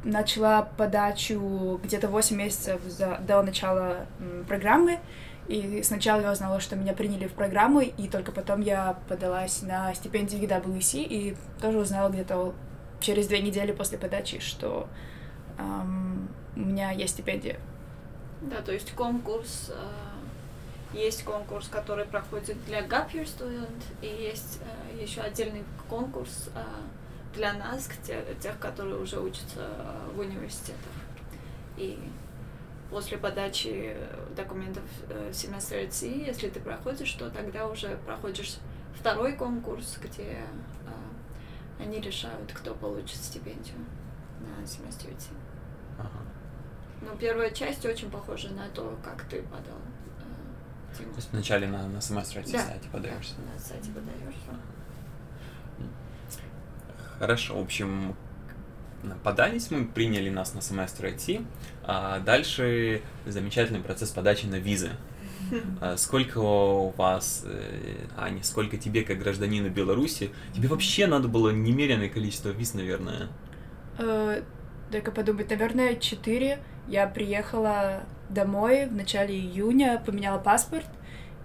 начала 0.04 0.62
подачу 0.62 1.80
где-то 1.82 2.08
8 2.08 2.36
месяцев 2.36 2.80
за, 2.84 3.18
до 3.18 3.42
начала 3.42 4.06
программы, 4.48 5.00
и 5.48 5.82
сначала 5.84 6.20
я 6.20 6.32
узнала, 6.32 6.60
что 6.60 6.76
меня 6.76 6.92
приняли 6.92 7.26
в 7.26 7.32
программу, 7.32 7.80
и 7.80 8.08
только 8.08 8.32
потом 8.32 8.60
я 8.60 8.98
подалась 9.08 9.62
на 9.62 9.94
стипендию 9.94 10.42
EWC, 10.42 11.02
и 11.02 11.36
тоже 11.60 11.78
узнала 11.78 12.08
где-то 12.10 12.54
через 13.00 13.28
две 13.28 13.40
недели 13.40 13.72
после 13.72 13.98
подачи, 13.98 14.40
что 14.40 14.88
эм, 15.58 16.28
у 16.56 16.60
меня 16.60 16.90
есть 16.90 17.14
стипендия. 17.14 17.58
Да, 18.40 18.60
то 18.60 18.72
есть 18.72 18.92
конкурс, 18.92 19.70
э, 19.70 20.05
есть 20.96 21.24
конкурс, 21.24 21.68
который 21.68 22.04
проходит 22.06 22.62
для 22.64 22.80
Gap 22.80 23.12
Year 23.12 23.24
Student, 23.24 23.82
и 24.00 24.06
есть 24.06 24.60
э, 24.62 25.02
еще 25.02 25.20
отдельный 25.20 25.64
конкурс 25.88 26.48
э, 26.54 26.62
для 27.34 27.52
нас, 27.52 27.88
тех, 28.04 28.24
тех, 28.40 28.58
которые 28.58 28.98
уже 28.98 29.20
учатся 29.20 29.60
э, 29.60 30.10
в 30.14 30.20
университетах. 30.20 30.92
И 31.76 31.98
после 32.90 33.18
подачи 33.18 33.96
документов 34.34 34.84
в 35.08 35.34
семестр 35.34 35.76
IT, 35.76 36.26
если 36.26 36.48
ты 36.48 36.60
проходишь, 36.60 37.12
то 37.12 37.28
тогда 37.30 37.66
уже 37.66 37.98
проходишь 38.06 38.56
второй 38.94 39.34
конкурс, 39.34 39.98
где 40.02 40.22
э, 40.22 41.82
они 41.82 42.00
решают, 42.00 42.52
кто 42.52 42.74
получит 42.74 43.16
стипендию 43.16 43.78
на 44.40 44.66
семестр 44.66 45.08
IT. 45.08 45.24
Ага. 45.98 46.10
Но 47.02 47.14
первая 47.16 47.50
часть 47.50 47.84
очень 47.84 48.10
похожа 48.10 48.48
на 48.50 48.68
то, 48.70 48.98
как 49.04 49.24
ты 49.24 49.42
подал. 49.42 49.78
Э, 51.00 51.04
То 51.04 51.16
есть 51.16 51.28
вначале 51.32 51.66
на, 51.66 51.88
на 51.88 51.98
IT 51.98 52.52
да. 52.52 52.64
сайте 52.64 52.88
подаешься? 52.90 53.34
Да, 53.38 53.52
на 53.52 53.58
сайте 53.58 53.90
подаешься. 53.90 54.40
Хорошо, 57.18 57.58
в 57.58 57.62
общем, 57.62 58.14
подались 59.22 59.70
мы, 59.70 59.86
приняли 59.86 60.30
нас 60.30 60.54
на 60.54 60.60
семестр 60.60 61.06
IT, 61.06 61.44
а 61.84 62.20
дальше 62.20 63.02
замечательный 63.24 63.80
процесс 63.80 64.10
подачи 64.10 64.46
на 64.46 64.56
визы. 64.56 64.90
А 65.80 65.96
сколько 65.96 66.38
у 66.38 66.90
вас, 66.90 67.42
э, 67.44 68.06
Аня, 68.16 68.42
сколько 68.42 68.78
тебе, 68.78 69.02
как 69.02 69.18
гражданину 69.18 69.70
Беларуси, 69.70 70.30
тебе 70.54 70.66
вообще 70.66 71.06
надо 71.06 71.28
было 71.28 71.50
немеренное 71.50 72.08
количество 72.08 72.48
виз, 72.48 72.74
наверное? 72.74 73.28
Э, 73.98 74.42
Дай-ка 74.90 75.10
подумать, 75.10 75.50
наверное, 75.50 75.96
четыре. 75.96 76.60
Я 76.88 77.06
приехала 77.06 78.02
домой 78.28 78.86
в 78.86 78.94
начале 78.94 79.34
июня, 79.34 80.02
поменяла 80.04 80.38
паспорт, 80.38 80.86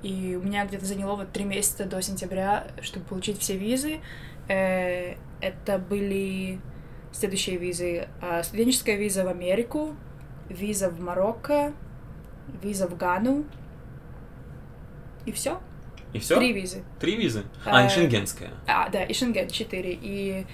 и 0.03 0.38
у 0.41 0.45
меня 0.45 0.65
где-то 0.65 0.86
заняло 0.86 1.15
вот 1.15 1.31
три 1.31 1.43
месяца 1.43 1.86
до 1.86 2.01
сентября, 2.01 2.67
чтобы 2.81 3.05
получить 3.05 3.39
все 3.39 3.57
визы. 3.57 4.00
Э, 4.48 5.15
это 5.41 5.77
были 5.77 6.60
следующие 7.12 7.57
визы. 7.57 8.07
А, 8.21 8.43
студенческая 8.43 8.95
виза 8.95 9.24
в 9.24 9.27
Америку, 9.27 9.95
виза 10.50 10.89
в 10.89 11.00
Марокко, 11.00 11.74
виза 12.62 12.88
в 12.88 12.98
Гану. 12.98 13.45
И 15.25 15.31
все. 15.31 15.60
И 16.13 16.19
все? 16.19 16.36
Три 16.36 16.53
визы. 16.53 16.83
Три 17.00 17.15
визы? 17.15 17.43
А, 17.65 17.79
а 17.79 17.86
и 17.86 17.89
шенгенская. 17.89 18.50
А, 18.67 18.89
да, 18.89 19.03
и 19.03 19.13
шенген, 19.13 19.50
четыре. 19.50 19.98
И 20.01 20.45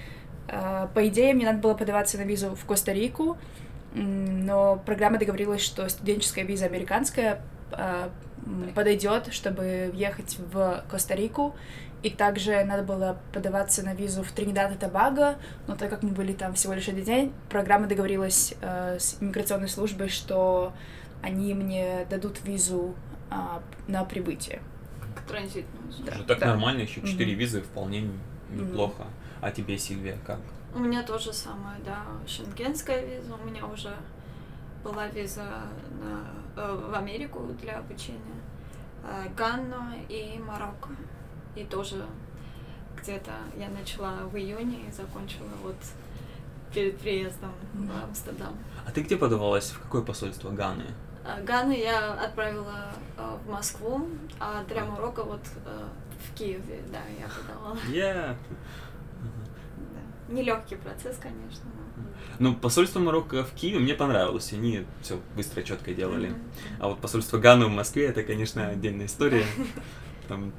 а, 0.48 0.88
по 0.88 1.08
идее 1.08 1.34
мне 1.34 1.46
надо 1.46 1.60
было 1.60 1.74
подаваться 1.74 2.18
на 2.18 2.24
визу 2.24 2.56
в 2.56 2.66
Коста-Рику, 2.66 3.38
но 3.94 4.82
программа 4.86 5.18
договорилась, 5.18 5.62
что 5.62 5.88
студенческая 5.90 6.44
виза 6.44 6.66
американская 6.66 7.42
а, 7.72 8.12
подойдет, 8.76 9.34
чтобы 9.34 9.90
въехать 9.94 10.38
в 10.52 10.84
Коста-Рику. 10.90 11.56
И 12.04 12.12
также 12.12 12.64
надо 12.64 12.84
было 12.84 13.18
подаваться 13.34 13.84
на 13.84 13.96
визу 13.96 14.24
в 14.24 14.32
Тринидад 14.32 14.72
и 14.72 14.78
Тобаго, 14.78 15.38
но 15.66 15.76
так 15.76 15.90
как 15.90 16.04
мы 16.04 16.10
были 16.10 16.32
там 16.32 16.54
всего 16.54 16.74
лишь 16.74 16.88
один 16.88 17.04
день, 17.04 17.34
программа 17.50 17.88
договорилась 17.88 18.54
э, 18.62 19.00
с 19.00 19.18
иммиграционной 19.20 19.68
службой, 19.68 20.08
что 20.08 20.74
они 21.24 21.56
мне 21.56 22.06
дадут 22.08 22.40
визу 22.44 22.94
э, 23.32 23.36
на 23.88 24.06
прибытие. 24.06 24.62
Транзитную. 25.28 25.92
Да. 26.06 26.12
Так 26.28 26.40
да. 26.40 26.46
нормально, 26.48 26.82
еще 26.82 27.02
четыре 27.02 27.34
mm-hmm. 27.34 27.36
визы 27.36 27.62
вполне 27.62 28.10
неплохо. 28.52 29.02
Mm-hmm. 29.02 29.40
А 29.42 29.52
тебе, 29.52 29.78
Сильвия, 29.80 30.18
как? 30.26 30.40
У 30.78 30.80
меня 30.80 31.02
тоже 31.02 31.34
самое, 31.34 31.80
да, 31.84 32.04
шенгенская 32.28 33.04
виза, 33.04 33.34
у 33.34 33.44
меня 33.44 33.66
уже 33.66 33.96
была 34.84 35.08
виза 35.08 35.42
на, 36.00 36.62
э, 36.62 36.90
в 36.92 36.94
Америку 36.94 37.40
для 37.60 37.80
обучения, 37.80 38.40
э, 39.04 39.28
Ганна 39.36 39.96
и 40.08 40.38
Марокко. 40.38 40.90
И 41.56 41.64
тоже 41.64 42.06
где-то 43.02 43.32
я 43.58 43.70
начала 43.70 44.18
в 44.32 44.38
июне 44.38 44.88
и 44.88 44.92
закончила 44.92 45.50
вот 45.64 45.78
перед 46.72 47.00
приездом 47.00 47.54
mm. 47.74 47.88
в 47.88 48.04
Амстердам. 48.04 48.56
А 48.86 48.92
ты 48.92 49.02
где 49.02 49.18
подавалась? 49.18 49.72
В 49.72 49.82
какое 49.82 50.04
посольство 50.04 50.52
Ганы? 50.52 50.86
А, 51.26 51.42
Ганы 51.42 51.76
я 51.76 52.14
отправила 52.14 52.92
э, 53.18 53.38
в 53.44 53.50
Москву, 53.50 54.08
а 54.40 54.64
для 54.66 54.86
Марокко 54.86 55.24
вот 55.24 55.42
э, 55.66 55.88
в 56.20 56.38
Киеве, 56.38 56.84
да, 56.92 57.00
я 57.20 57.28
подавала. 57.28 57.78
Yeah. 57.90 58.36
Нелегкий 60.30 60.76
процесс, 60.76 61.18
конечно. 61.18 61.66
Но... 62.40 62.50
Ну, 62.50 62.56
посольство 62.56 63.00
Марокко 63.00 63.44
в 63.44 63.54
Киеве 63.54 63.80
мне 63.80 63.94
понравилось, 63.94 64.54
они 64.54 64.86
все 65.02 65.20
быстро, 65.36 65.64
четко 65.64 65.94
делали. 65.94 66.30
Mm-hmm. 66.30 66.78
А 66.80 66.88
вот 66.90 67.00
посольство 67.00 67.38
Ганы 67.38 67.66
в 67.66 67.72
Москве 67.72 68.08
это, 68.08 68.24
конечно, 68.24 68.68
отдельная 68.68 69.06
история. 69.08 69.46
Там 70.28 70.52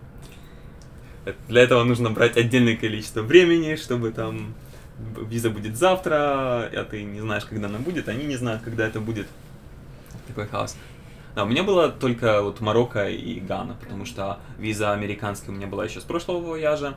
для 1.48 1.62
этого 1.62 1.84
нужно 1.84 2.10
брать 2.10 2.36
отдельное 2.36 2.76
количество 2.76 3.22
времени, 3.22 3.76
чтобы 3.76 4.10
там 4.10 4.54
виза 4.98 5.50
будет 5.50 5.76
завтра, 5.76 6.70
а 6.72 6.86
ты 6.88 7.02
не 7.02 7.20
знаешь, 7.20 7.44
когда 7.44 7.68
она 7.68 7.78
будет, 7.78 8.08
они 8.08 8.24
не 8.24 8.36
знают, 8.36 8.62
когда 8.62 8.86
это 8.86 9.00
будет. 9.00 9.26
Такой 10.26 10.46
хаос. 10.46 10.76
Да, 11.34 11.44
у 11.44 11.46
меня 11.46 11.62
было 11.62 11.88
только 11.88 12.42
вот 12.42 12.60
Марокко 12.60 13.08
и 13.08 13.38
Гана, 13.40 13.76
потому 13.80 14.04
что 14.04 14.40
виза 14.58 14.92
американская 14.92 15.54
у 15.54 15.56
меня 15.56 15.66
была 15.66 15.84
еще 15.84 16.00
с 16.00 16.04
прошлого 16.04 16.44
вояжа, 16.44 16.88
э, 16.88 16.94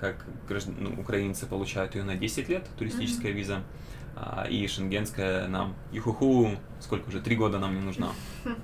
как 0.00 0.24
граждан, 0.48 0.76
ну, 0.78 1.00
украинцы 1.00 1.46
получают 1.46 1.94
ее 1.94 2.04
на 2.04 2.16
10 2.16 2.48
лет, 2.48 2.66
туристическая 2.78 3.32
mm-hmm. 3.32 3.36
виза, 3.36 3.62
а, 4.16 4.46
и 4.48 4.66
шенгенская 4.66 5.48
нам, 5.48 5.74
юхуху, 5.92 6.50
сколько 6.80 7.08
уже, 7.08 7.20
три 7.20 7.36
года 7.36 7.58
нам 7.58 7.74
не 7.74 7.80
нужна. 7.80 8.10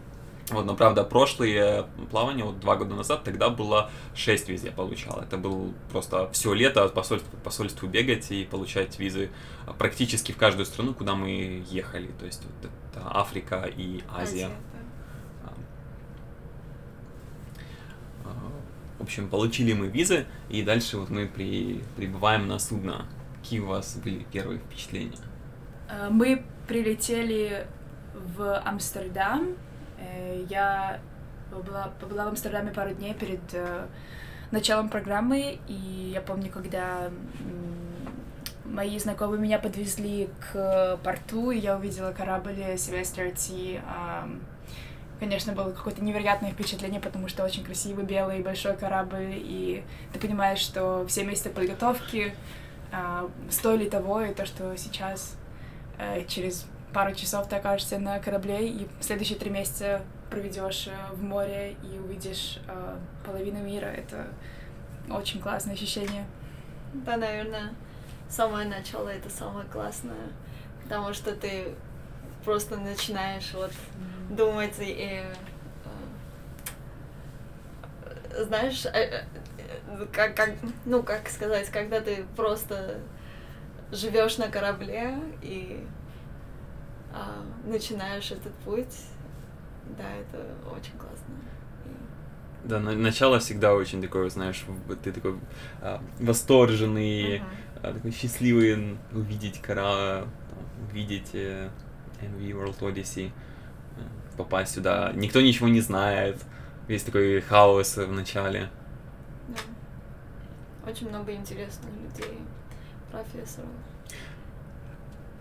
Вот, 0.50 0.66
но 0.66 0.75
правда, 0.75 1.04
прошлые 1.04 1.87
плавания, 2.10 2.42
вот 2.42 2.58
два 2.58 2.75
года 2.75 2.96
назад, 2.96 3.22
тогда 3.22 3.50
было 3.50 3.88
6 4.16 4.49
виз 4.49 4.64
я 4.64 4.72
получал. 4.72 5.20
Это 5.20 5.38
был 5.38 5.72
просто 5.92 6.28
все 6.32 6.52
лето 6.54 6.84
от 6.84 6.92
посольства 6.92 7.37
к 7.37 7.40
посольству 7.42 7.87
бегать 7.87 8.32
и 8.32 8.44
получать 8.44 8.99
визы 8.99 9.30
практически 9.78 10.32
в 10.32 10.37
каждую 10.37 10.66
страну, 10.66 10.92
куда 10.92 11.14
мы 11.14 11.64
ехали. 11.70 12.08
То 12.18 12.26
есть 12.26 12.42
вот 12.44 12.70
это 12.92 13.16
Африка 13.16 13.70
и 13.76 14.02
Азия. 14.12 14.46
Азия, 14.46 14.50
А, 18.25 18.30
В 19.00 19.04
общем, 19.04 19.30
получили 19.30 19.73
мы 19.73 19.87
визы, 19.88 20.26
и 20.50 20.62
дальше 20.62 20.99
вот 20.99 21.09
мы 21.09 21.26
при, 21.26 21.83
прибываем 21.97 22.47
на 22.47 22.59
судно. 22.59 23.07
Какие 23.40 23.61
у 23.61 23.66
вас 23.66 23.97
были 23.97 24.26
первые 24.30 24.59
впечатления? 24.59 25.16
Э, 25.88 26.11
Мы 26.11 26.45
прилетели 26.69 27.66
в 28.37 28.59
Амстердам. 28.61 29.57
Э, 29.99 30.45
Я 30.50 31.00
побыла, 31.50 31.95
побыла 31.99 32.26
в 32.26 32.28
Амстердаме 32.28 32.73
пару 32.73 32.92
дней 32.95 33.14
перед 33.14 33.40
э, 33.54 33.87
началом 34.50 34.90
программы, 34.90 35.59
и 35.66 36.11
я 36.12 36.21
помню, 36.21 36.50
когда 36.52 37.11
мои 38.66 38.99
знакомые 38.99 39.40
меня 39.40 39.59
подвезли 39.59 40.28
к 40.52 40.99
порту, 41.02 41.52
и 41.52 41.59
я 41.59 41.78
увидела 41.78 42.12
корабль 42.12 42.76
Сильвестр 42.76 43.30
Ти. 43.30 43.80
Ам, 43.88 44.40
Конечно, 45.21 45.53
было 45.53 45.71
какое-то 45.71 46.03
невероятное 46.03 46.50
впечатление, 46.50 46.99
потому 46.99 47.29
что 47.29 47.45
очень 47.45 47.62
красивый 47.62 48.07
белый 48.07 48.43
большой 48.43 48.75
корабль, 48.75 49.35
и 49.35 49.85
ты 50.15 50.19
понимаешь, 50.19 50.61
что 50.61 51.05
все 51.07 51.25
месяцы 51.25 51.50
подготовки 51.50 52.35
а, 52.91 53.31
стоили 53.50 53.89
того, 53.89 54.23
и 54.23 54.33
то, 54.33 54.47
что 54.47 54.75
сейчас 54.79 55.37
э, 55.99 56.25
через 56.27 56.67
пару 56.95 57.15
часов 57.15 57.49
ты 57.49 57.57
окажешься 57.57 57.99
на 57.99 58.19
корабле, 58.19 58.67
и 58.67 58.89
следующие 59.00 59.39
три 59.39 59.50
месяца 59.50 60.00
проведешь 60.31 60.89
э, 60.89 61.15
в 61.15 61.23
море 61.23 61.77
и 61.83 61.99
увидишь 61.99 62.59
э, 62.67 62.97
половину 63.27 63.62
мира. 63.62 63.87
Это 63.87 64.27
очень 65.11 65.41
классное 65.41 65.75
ощущение. 65.75 66.25
Да, 66.95 67.19
наверное, 67.19 67.75
самое 68.31 68.67
начало 68.67 69.11
это 69.11 69.29
самое 69.29 69.67
классное, 69.69 70.31
потому 70.83 71.12
что 71.12 71.35
ты 71.35 71.75
просто 72.43 72.79
начинаешь 72.79 73.53
вот 73.53 73.73
думать 74.30 74.75
и, 74.80 74.84
и, 74.84 75.22
э, 78.32 78.44
знаешь, 78.44 78.87
э, 78.87 79.25
э, 79.58 80.06
как, 80.12 80.34
как, 80.37 80.50
ну 80.84 81.02
как 81.02 81.28
сказать, 81.28 81.68
когда 81.70 82.00
ты 82.00 82.25
просто 82.37 83.00
живешь 83.92 84.38
на 84.38 84.49
корабле 84.49 85.14
и 85.42 85.84
а, 87.12 87.42
начинаешь 87.64 88.30
этот 88.30 88.52
путь, 88.64 88.94
да, 89.99 90.04
это 90.08 90.44
очень 90.72 90.92
классно. 90.96 91.34
И- 91.87 92.68
Да, 92.68 92.78
на- 92.78 92.92
начало 92.94 93.40
всегда 93.40 93.75
очень 93.75 94.00
такое, 94.00 94.30
знаешь, 94.30 94.64
ты 95.02 95.10
такой 95.12 95.34
а, 95.82 96.00
восторженный, 96.20 97.40
Мгм. 97.40 97.49
а, 97.82 97.92
такой 97.94 98.12
счастливый 98.12 98.96
увидеть 99.12 99.60
кора, 99.60 100.25
увидеть 100.88 101.30
э, 101.34 101.68
MV 102.22 102.50
World 102.52 102.78
Odyssey, 102.78 103.28
э, 103.28 103.30
попасть 104.44 104.75
сюда. 104.75 105.12
Никто 105.14 105.40
ничего 105.40 105.68
не 105.68 105.80
знает, 105.80 106.42
весь 106.88 107.02
такой 107.02 107.40
хаос 107.40 107.97
в 107.97 108.12
начале. 108.12 108.68
Да. 109.49 110.90
Очень 110.90 111.09
много 111.09 111.32
интересных 111.32 111.90
людей, 112.02 112.38
профессоров. 113.11 113.70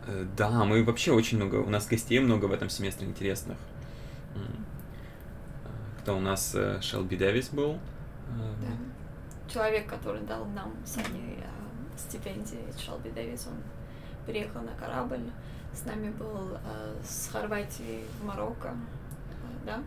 Э, 0.07 0.25
Да, 0.37 0.63
мы 0.65 0.83
вообще 0.83 1.11
очень 1.11 1.37
много, 1.37 1.55
у 1.57 1.69
нас 1.69 1.87
гостей 1.87 2.19
много 2.19 2.45
в 2.45 2.53
этом 2.53 2.69
семестре 2.69 3.07
интересных. 3.07 3.57
А, 4.35 4.39
Кто 6.01 6.17
у 6.17 6.19
нас? 6.21 6.53
э, 6.55 6.79
Шелби 6.81 7.17
Дэвис 7.17 7.49
был. 7.49 7.73
э, 7.73 8.53
Да. 8.61 9.51
Человек, 9.53 9.87
который 9.87 10.21
дал 10.21 10.45
нам 10.45 10.71
с 10.85 10.97
Аней 10.97 11.37
э, 11.39 11.97
стипендии, 11.97 12.65
Шелби 12.77 13.09
Дэвис, 13.09 13.47
он 13.47 13.55
переехал 14.27 14.61
на 14.61 14.71
корабль. 14.79 15.21
С 15.73 15.85
нами 15.85 16.09
был 16.09 16.57
э, 16.65 16.95
с 17.03 17.29
Хорватии 17.31 18.03
в 18.21 18.25
Марокко. 18.25 18.69
Э, 19.65 19.65
Да? 19.65 19.79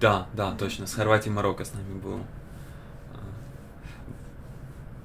Да, 0.00 0.26
да, 0.34 0.52
точно. 0.56 0.86
С 0.86 0.94
Хорватии 0.94 1.30
Марокко 1.30 1.64
с 1.64 1.72
нами 1.74 1.98
был. 1.98 2.20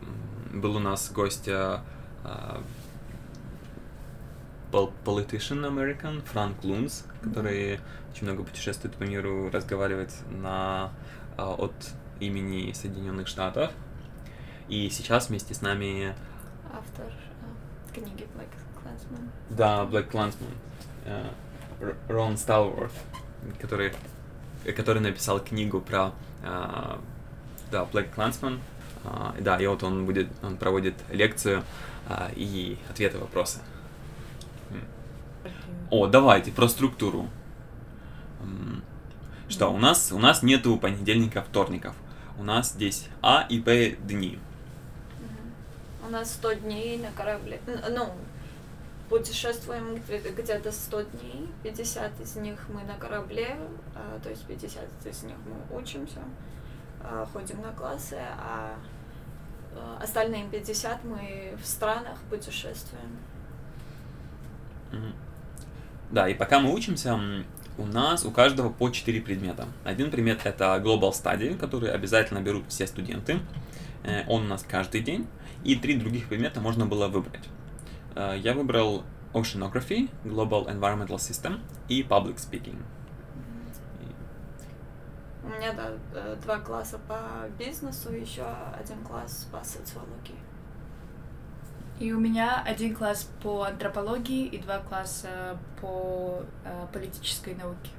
М, 0.02 0.62
Был 0.62 0.76
у 0.76 0.80
нас 0.80 1.12
гость 1.12 1.48
а, 1.50 1.84
пол- 4.72 4.94
politician 5.06 5.66
American 5.68 6.22
Франк 6.24 6.64
Лунс, 6.64 7.06
который 7.24 7.80
очень 8.12 8.24
много 8.28 8.44
путешествует 8.44 8.96
по 8.96 9.04
миру, 9.04 9.50
разговаривает 9.52 10.12
на, 10.32 10.92
а, 11.38 11.54
от 11.54 11.74
имени 12.20 12.72
Соединенных 12.74 13.28
Штатов. 13.28 13.72
И 14.68 14.90
сейчас 14.90 15.30
вместе 15.30 15.54
с 15.54 15.62
нами, 15.62 16.14
Автор 16.72 17.08
э, 17.08 17.94
книги 17.96 18.28
Black 18.36 18.50
Clansman. 18.84 19.30
да, 19.50 19.84
Black 19.86 20.12
Clansman, 20.12 20.54
э, 21.06 21.30
Рон 22.08 22.38
Сталворт, 22.38 22.92
который, 23.60 23.94
э, 24.66 24.72
который 24.74 25.02
написал 25.02 25.40
книгу 25.40 25.82
про, 25.82 26.12
а, 26.44 27.00
да, 27.72 27.88
Black 27.92 28.14
Clansman. 28.16 28.60
А, 29.06 29.34
да, 29.40 29.58
и 29.58 29.66
вот 29.66 29.84
он 29.84 30.06
будет, 30.06 30.30
он 30.44 30.58
проводит 30.58 30.96
лекцию 31.10 31.64
и 32.36 32.78
ответы 32.90 33.18
вопросы. 33.20 33.60
О, 35.90 36.08
давайте 36.08 36.52
про 36.52 36.68
структуру. 36.68 37.30
Что, 39.48 39.70
у 39.70 39.78
нас, 39.78 40.12
у 40.12 40.20
нас 40.20 40.44
нету 40.44 40.78
понедельника, 40.78 41.42
вторников. 41.42 41.96
У 42.38 42.44
нас 42.44 42.72
здесь 42.72 43.08
А 43.22 43.46
и 43.50 43.60
Б 43.60 43.96
дни. 44.04 44.40
У 46.08 46.12
нас 46.12 46.34
100 46.34 46.54
дней 46.54 46.98
на 46.98 47.12
корабле. 47.12 47.60
Ну, 47.68 48.10
путешествуем 49.10 49.96
где- 49.96 50.20
где-то 50.20 50.72
100 50.72 51.02
дней. 51.02 51.50
50 51.64 52.20
из 52.22 52.36
них 52.36 52.60
мы 52.70 52.84
на 52.84 52.96
корабле, 52.96 53.58
а, 53.96 54.20
то 54.22 54.30
есть 54.30 54.46
50 54.46 54.88
из 55.06 55.24
них 55.24 55.36
мы 55.46 55.78
учимся, 55.78 56.20
а, 57.02 57.28
ходим 57.32 57.62
на 57.62 57.72
классы, 57.72 58.18
а 58.20 58.76
а, 59.76 60.00
остальные 60.02 60.48
50 60.50 61.04
мы 61.04 61.56
в 61.62 61.66
странах 61.66 62.18
путешествуем. 62.30 63.18
Да, 66.12 66.28
и 66.28 66.34
пока 66.34 66.60
мы 66.60 66.74
учимся, 66.74 67.20
у 67.78 67.86
нас 67.86 68.26
у 68.26 68.32
каждого 68.32 68.70
по 68.70 68.90
4 68.90 69.22
предмета. 69.22 69.68
Один 69.84 70.10
предмет 70.10 70.42
это 70.44 70.76
Global 70.84 71.12
Study, 71.12 71.58
который 71.58 71.92
обязательно 71.92 72.40
берут 72.42 72.66
все 72.68 72.88
студенты. 72.88 73.40
Э, 74.04 74.24
Он 74.28 74.46
у 74.46 74.48
нас 74.48 74.66
каждый 74.68 75.02
день. 75.02 75.28
И 75.64 75.76
три 75.76 75.96
других 75.98 76.28
предмета 76.28 76.62
можно 76.62 76.86
было 76.86 77.08
выбрать. 77.08 77.44
Э, 78.16 78.38
Я 78.38 78.54
выбрал 78.54 79.04
Oceanography, 79.34 80.10
Global 80.24 80.68
Environmental 80.68 81.18
System 81.18 81.60
и 81.88 82.02
Public 82.04 82.36
Speaking. 82.38 82.82
У 85.44 85.48
меня 85.48 85.74
да, 85.74 85.92
э, 86.14 86.36
два 86.44 86.60
класса 86.60 87.00
по 87.08 87.48
бизнесу, 87.58 88.12
еще 88.14 88.46
один 88.78 89.04
класс 89.04 89.48
по 89.52 89.64
социологии. 89.64 90.36
И 92.00 92.14
у 92.14 92.20
меня 92.20 92.64
один 92.66 92.96
класс 92.96 93.30
по 93.44 93.64
антропологии 93.64 94.46
и 94.46 94.58
два 94.58 94.80
класса 94.80 95.58
по 95.82 96.44
э, 96.64 96.88
политической 96.94 97.56
науке. 97.56 97.90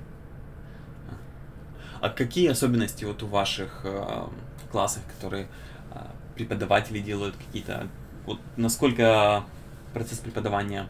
А 2.01 2.09
какие 2.09 2.49
особенности 2.49 3.05
вот 3.05 3.23
у 3.23 3.27
ваших 3.27 3.83
э, 3.85 4.25
классов, 4.73 5.03
которые 5.15 5.49
э, 5.93 5.99
преподаватели 6.35 7.01
делают 7.01 7.37
какие-то, 7.37 7.89
вот 8.25 8.39
насколько 8.57 9.45
процесс 9.93 10.19
преподавания 10.19 10.89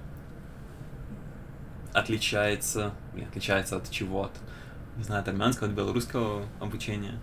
отличается, 1.92 2.92
или 3.14 3.24
отличается 3.24 3.76
от 3.76 3.90
чего, 3.90 4.24
от, 4.24 4.32
не 4.96 5.04
знаю, 5.04 5.22
от 5.22 5.28
армянского, 5.28 5.68
от 5.68 5.74
белорусского 5.74 6.46
обучения? 6.60 7.18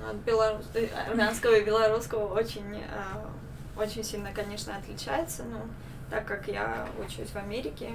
Ну, 0.00 0.10
От 0.10 0.16
белорус... 0.16 0.66
э, 0.74 0.86
армянского 1.08 1.54
и 1.54 1.64
белорусского 1.64 2.32
очень, 2.34 2.82
а, 2.92 3.28
очень 3.76 4.04
сильно, 4.04 4.32
конечно, 4.32 4.76
отличается. 4.76 5.42
Но 5.44 5.62
так 6.10 6.24
как 6.24 6.46
я 6.48 6.86
учусь 7.04 7.30
в 7.30 7.36
Америке, 7.36 7.90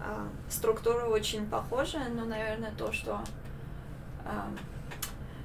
а, 0.00 0.26
структура 0.48 1.04
очень 1.06 1.46
похожая, 1.46 2.08
но, 2.08 2.24
наверное, 2.24 2.72
то, 2.78 2.92
что 2.92 3.20
а, 4.24 4.48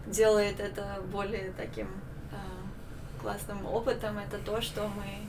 делает 0.07 0.59
это 0.59 1.01
более 1.11 1.51
таким 1.57 1.87
а, 2.31 2.37
классным 3.21 3.65
опытом, 3.65 4.17
это 4.19 4.37
то, 4.37 4.61
что 4.61 4.87
мы, 4.87 5.27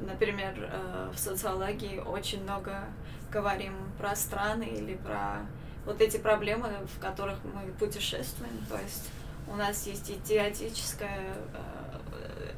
например, 0.00 0.54
э, 0.58 1.10
в 1.12 1.18
социологии 1.18 1.98
очень 1.98 2.42
много 2.42 2.84
говорим 3.30 3.74
про 3.98 4.16
страны 4.16 4.64
или 4.64 4.96
про 4.96 5.46
вот 5.84 6.00
эти 6.00 6.18
проблемы, 6.18 6.68
в 6.94 7.00
которых 7.00 7.38
мы 7.44 7.72
путешествуем. 7.72 8.64
То 8.68 8.78
есть 8.78 9.10
у 9.46 9.56
нас 9.56 9.86
есть 9.86 10.10
и 10.10 10.18
теоретическая, 10.20 11.34
э, 11.54 12.52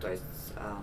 то 0.00 0.10
есть 0.10 0.52
а, 0.56 0.82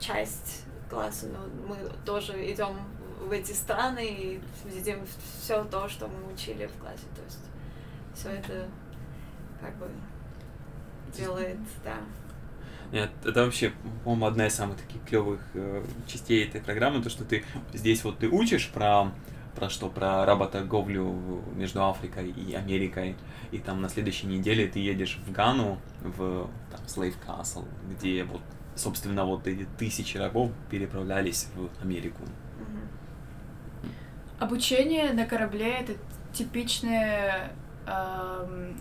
часть 0.00 0.64
класса, 0.88 1.26
но 1.26 1.46
мы 1.68 1.76
тоже 2.04 2.32
идем 2.52 2.76
в 3.20 3.30
эти 3.30 3.52
страны 3.52 4.04
и 4.04 4.40
видим 4.64 5.06
все 5.40 5.62
то, 5.64 5.88
что 5.88 6.08
мы 6.08 6.32
учили 6.32 6.66
в 6.66 6.72
классе. 6.80 7.04
То 7.14 7.22
есть 7.22 7.40
все 8.14 8.30
это 8.30 8.66
как 9.60 9.76
бы 9.76 9.88
делает, 11.14 11.58
да. 11.84 11.98
Нет, 12.92 13.10
это 13.24 13.44
вообще, 13.44 13.72
по-моему, 14.04 14.26
одна 14.26 14.46
из 14.46 14.54
самых 14.54 14.76
таких 14.76 15.02
клевых 15.04 15.40
э, 15.54 15.84
частей 16.08 16.44
этой 16.44 16.60
программы, 16.60 17.02
то, 17.02 17.10
что 17.10 17.24
ты 17.24 17.44
здесь 17.72 18.02
вот 18.02 18.18
ты 18.18 18.28
учишь 18.28 18.68
про 18.68 19.12
про 19.54 19.68
что? 19.68 19.88
Про 19.88 20.24
работорговлю 20.24 21.42
между 21.54 21.84
Африкой 21.84 22.30
и 22.30 22.54
Америкой. 22.54 23.16
И 23.50 23.58
там 23.58 23.80
на 23.80 23.88
следующей 23.88 24.26
неделе 24.26 24.66
ты 24.66 24.78
едешь 24.78 25.18
в 25.26 25.32
Гану, 25.32 25.78
в 26.02 26.48
там, 26.70 26.80
Slave 26.86 27.14
Castle, 27.26 27.66
где 27.90 28.24
вот, 28.24 28.42
собственно, 28.76 29.24
вот 29.24 29.46
эти 29.46 29.66
тысячи 29.78 30.16
рабов 30.16 30.50
переправлялись 30.70 31.48
в 31.54 31.68
Америку. 31.82 32.22
Обучение 34.38 35.12
на 35.12 35.26
корабле 35.26 35.80
это 35.80 35.92
типичное 36.32 37.52
эм, 37.86 38.76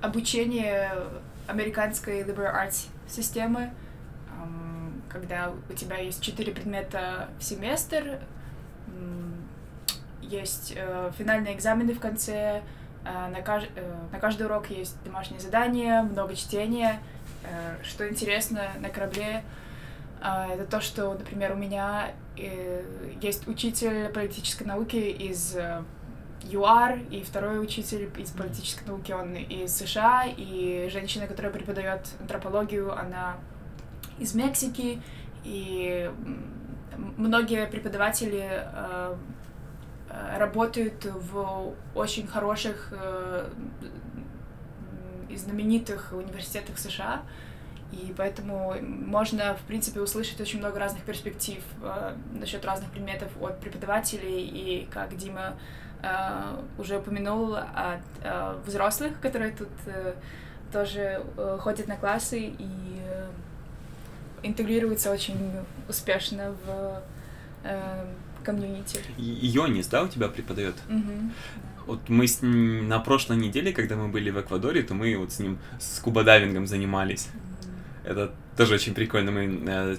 обучение 0.00 0.90
американской 1.50 2.22
liberal 2.22 2.54
arts 2.54 2.88
системы, 3.08 3.70
когда 5.08 5.52
у 5.68 5.72
тебя 5.72 5.98
есть 5.98 6.22
четыре 6.22 6.52
предмета 6.52 7.28
в 7.38 7.42
семестр, 7.42 8.20
есть 10.30 10.74
э, 10.76 11.10
финальные 11.18 11.54
экзамены 11.54 11.92
в 11.92 12.00
конце, 12.00 12.62
э, 13.04 13.28
на, 13.28 13.42
кажд... 13.42 13.68
э, 13.74 13.94
на 14.12 14.18
каждый 14.18 14.46
урок 14.46 14.70
есть 14.70 15.02
домашнее 15.04 15.40
задание, 15.40 16.02
много 16.02 16.34
чтения. 16.34 17.00
Что 17.82 18.06
интересно 18.06 18.68
на 18.80 18.90
корабле, 18.90 19.42
это 20.20 20.66
то, 20.70 20.82
что, 20.82 21.14
например, 21.14 21.52
у 21.52 21.56
меня 21.56 22.10
есть 22.36 23.48
учитель 23.48 24.10
политической 24.10 24.64
науки 24.64 24.96
из 24.96 25.56
ЮАР, 26.44 27.00
и 27.10 27.22
второй 27.22 27.62
учитель 27.62 28.10
из 28.18 28.30
политической 28.30 28.86
науки, 28.86 29.12
он 29.12 29.34
из 29.34 29.74
США, 29.74 30.24
и 30.24 30.88
женщина, 30.90 31.26
которая 31.26 31.52
преподает 31.52 32.08
антропологию, 32.20 32.96
она 32.98 33.36
из 34.18 34.34
Мексики, 34.34 35.02
и 35.44 36.10
многие 37.16 37.66
преподаватели 37.66 38.64
э, 38.64 39.16
работают 40.36 41.04
в 41.04 41.74
очень 41.94 42.26
хороших 42.26 42.88
э, 42.92 43.48
и 45.28 45.36
знаменитых 45.36 46.12
университетах 46.12 46.78
США, 46.78 47.22
и 47.92 48.14
поэтому 48.16 48.74
можно, 48.80 49.56
в 49.56 49.62
принципе, 49.62 50.00
услышать 50.00 50.40
очень 50.40 50.58
много 50.58 50.78
разных 50.78 51.02
перспектив 51.02 51.62
э, 51.82 52.16
насчет 52.32 52.64
разных 52.64 52.90
предметов 52.90 53.30
от 53.40 53.60
преподавателей, 53.60 54.46
и 54.46 54.86
как 54.90 55.16
Дима 55.16 55.56
уже 56.78 56.98
упомянул, 56.98 57.54
от 57.56 58.00
э, 58.22 58.56
взрослых, 58.66 59.20
которые 59.20 59.52
тут 59.52 59.68
э, 59.86 60.14
тоже 60.72 61.22
э, 61.36 61.58
ходят 61.60 61.88
на 61.88 61.96
классы 61.96 62.38
и 62.58 63.00
э, 63.04 63.26
интегрируются 64.42 65.10
очень 65.10 65.38
успешно 65.88 66.54
в 66.64 67.02
э, 67.64 68.04
комьюнити. 68.44 69.00
Йонис, 69.18 69.86
да, 69.86 70.02
у 70.02 70.08
тебя 70.08 70.28
преподает? 70.28 70.74
Угу. 70.88 71.30
Вот 71.86 72.08
мы 72.08 72.26
с 72.26 72.42
ним 72.42 72.88
на 72.88 73.00
прошлой 73.00 73.36
неделе, 73.36 73.72
когда 73.72 73.96
мы 73.96 74.08
были 74.08 74.30
в 74.30 74.40
Эквадоре, 74.40 74.82
то 74.82 74.94
мы 74.94 75.16
вот 75.16 75.32
с 75.32 75.38
ним 75.40 75.58
с 75.78 75.96
скубодайвингом 75.96 76.66
занимались. 76.66 77.28
mm 77.28 78.10
Это 78.10 78.32
тоже 78.56 78.74
очень 78.74 78.94
прикольно. 78.94 79.32
Мы 79.32 79.62
э, 79.66 79.96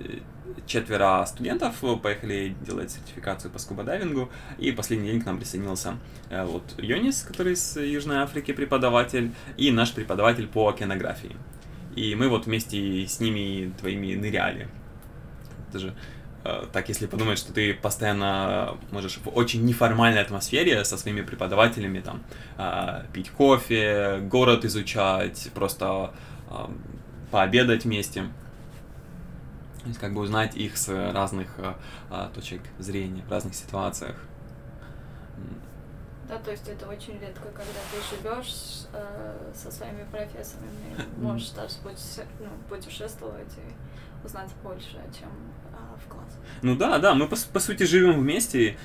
э, 0.00 0.18
четверо 0.66 1.24
студентов 1.26 1.76
поехали 2.02 2.54
делать 2.62 2.90
сертификацию 2.90 3.50
по 3.50 3.58
скубодайвингу, 3.58 4.30
и 4.58 4.72
последний 4.72 5.10
день 5.10 5.20
к 5.20 5.26
нам 5.26 5.38
присоединился 5.38 5.98
э, 6.30 6.44
вот 6.44 6.62
Йонис, 6.78 7.22
который 7.22 7.54
из 7.54 7.76
Южной 7.76 8.18
Африки 8.18 8.52
преподаватель, 8.52 9.32
и 9.56 9.70
наш 9.70 9.92
преподаватель 9.92 10.46
по 10.46 10.68
океанографии. 10.68 11.36
И 11.96 12.14
мы 12.14 12.28
вот 12.28 12.46
вместе 12.46 13.06
с 13.06 13.20
ними 13.20 13.72
твоими 13.78 14.14
ныряли. 14.14 14.68
Это 15.68 15.78
же 15.78 15.94
Э, 16.44 16.64
так 16.72 16.88
если 16.88 17.06
подумать, 17.06 17.38
что 17.38 17.52
ты 17.52 17.74
постоянно 17.74 18.78
можешь 18.90 19.18
в 19.18 19.28
очень 19.36 19.64
неформальной 19.64 20.22
атмосфере 20.22 20.84
со 20.84 20.96
своими 20.96 21.20
преподавателями 21.22 22.00
там 22.00 22.22
э, 22.56 23.02
пить 23.12 23.30
кофе, 23.30 24.20
город 24.22 24.64
изучать, 24.64 25.50
просто 25.54 26.14
э, 26.50 26.54
пообедать 27.30 27.84
вместе. 27.84 28.24
То 29.88 29.90
есть 29.90 30.00
как 30.00 30.12
бы 30.12 30.20
узнать 30.20 30.54
их 30.54 30.76
с 30.76 30.88
разных 31.12 31.48
точек 32.34 32.60
зрения, 32.78 33.22
в 33.26 33.30
разных 33.30 33.54
ситуациях. 33.54 34.16
Да, 36.28 36.36
то 36.36 36.50
есть 36.50 36.68
это 36.68 36.86
очень 36.86 37.18
редко, 37.18 37.44
когда 37.44 37.80
ты 37.90 38.16
живешь 38.16 38.86
э, 38.92 39.52
со 39.54 39.70
своими 39.70 40.04
профессорами, 40.10 40.94
можешь 41.16 41.48
даже 41.52 41.76
ну, 41.82 42.48
путешествовать 42.68 43.50
и 43.56 44.26
узнать 44.26 44.50
больше, 44.62 45.00
чем 45.18 45.30
в 45.96 46.06
класс. 46.10 46.36
Ну 46.60 46.76
да, 46.76 46.98
да, 46.98 47.14
мы 47.14 47.28
по, 47.28 47.36
по 47.50 47.60
сути 47.60 47.84
живем 47.84 48.20
вместе. 48.20 48.76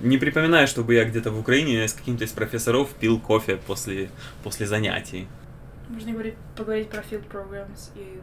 Не 0.00 0.18
припоминаю, 0.18 0.66
чтобы 0.66 0.94
я 0.94 1.04
где-то 1.04 1.30
в 1.30 1.38
Украине 1.38 1.86
с 1.86 1.92
каким-то 1.92 2.24
из 2.24 2.32
профессоров 2.32 2.92
пил 2.96 3.20
кофе 3.20 3.58
после, 3.58 4.10
после 4.42 4.66
занятий. 4.66 5.28
Можно 5.88 6.14
говорить, 6.14 6.34
поговорить 6.56 6.90
про 6.90 7.02
field 7.02 7.30
programs 7.30 7.90
и 7.94 8.20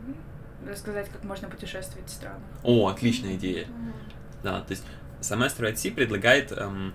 рассказать, 0.68 1.10
как 1.10 1.24
можно 1.24 1.50
путешествовать 1.50 2.08
в 2.08 2.12
странах. 2.12 2.42
О, 2.64 2.88
отличная 2.88 3.36
идея. 3.36 3.66
Mm-hmm. 3.66 3.94
Да, 4.44 4.62
то 4.62 4.72
есть 4.72 4.84
Semester 5.22 5.72
Sea 5.74 5.94
предлагает 5.94 6.52
эм, 6.52 6.94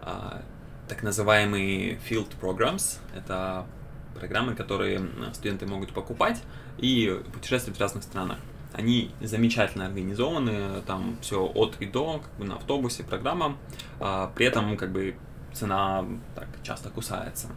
а, 0.00 0.42
так 0.88 1.02
называемые 1.02 1.98
field 2.08 2.28
programs. 2.40 2.98
Это 3.14 3.66
программы, 4.14 4.54
которые 4.54 5.00
студенты 5.32 5.66
могут 5.66 5.92
покупать 5.92 6.42
и 6.78 7.20
путешествовать 7.32 7.78
в 7.78 7.80
разных 7.80 8.04
странах. 8.04 8.38
Они 8.72 9.10
замечательно 9.20 9.86
организованы, 9.86 10.82
там 10.86 11.16
все 11.22 11.44
от 11.44 11.80
и 11.80 11.86
до, 11.86 12.18
как 12.18 12.32
бы 12.38 12.44
на 12.44 12.56
автобусе, 12.56 13.04
программа. 13.04 13.56
А, 14.00 14.30
при 14.34 14.46
этом, 14.46 14.76
как 14.76 14.92
бы, 14.92 15.16
цена 15.52 16.04
так 16.34 16.48
часто 16.62 16.90
кусается. 16.90 17.48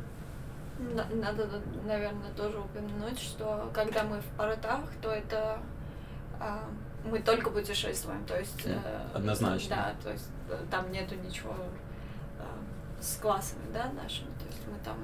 Надо, 0.79 1.61
наверное, 1.85 2.31
тоже 2.37 2.57
упомянуть, 2.59 3.19
что 3.19 3.69
когда 3.73 4.03
мы 4.03 4.21
в 4.21 4.25
портах, 4.37 4.81
то 5.01 5.11
это 5.11 5.59
а, 6.39 6.63
мы 7.03 7.19
только 7.19 7.49
путешествуем, 7.49 8.23
то 8.25 8.37
есть... 8.37 8.65
Э, 8.65 8.79
Однозначно. 9.13 9.75
Да, 9.75 9.95
то 10.03 10.11
есть 10.11 10.29
э, 10.49 10.57
там 10.69 10.91
нету 10.91 11.15
ничего 11.15 11.53
э, 12.39 12.43
с 13.01 13.17
классами, 13.17 13.63
да, 13.73 13.91
нашими, 13.91 14.27
то 14.39 14.45
есть 14.47 14.61
мы 14.67 14.77
там 14.83 14.97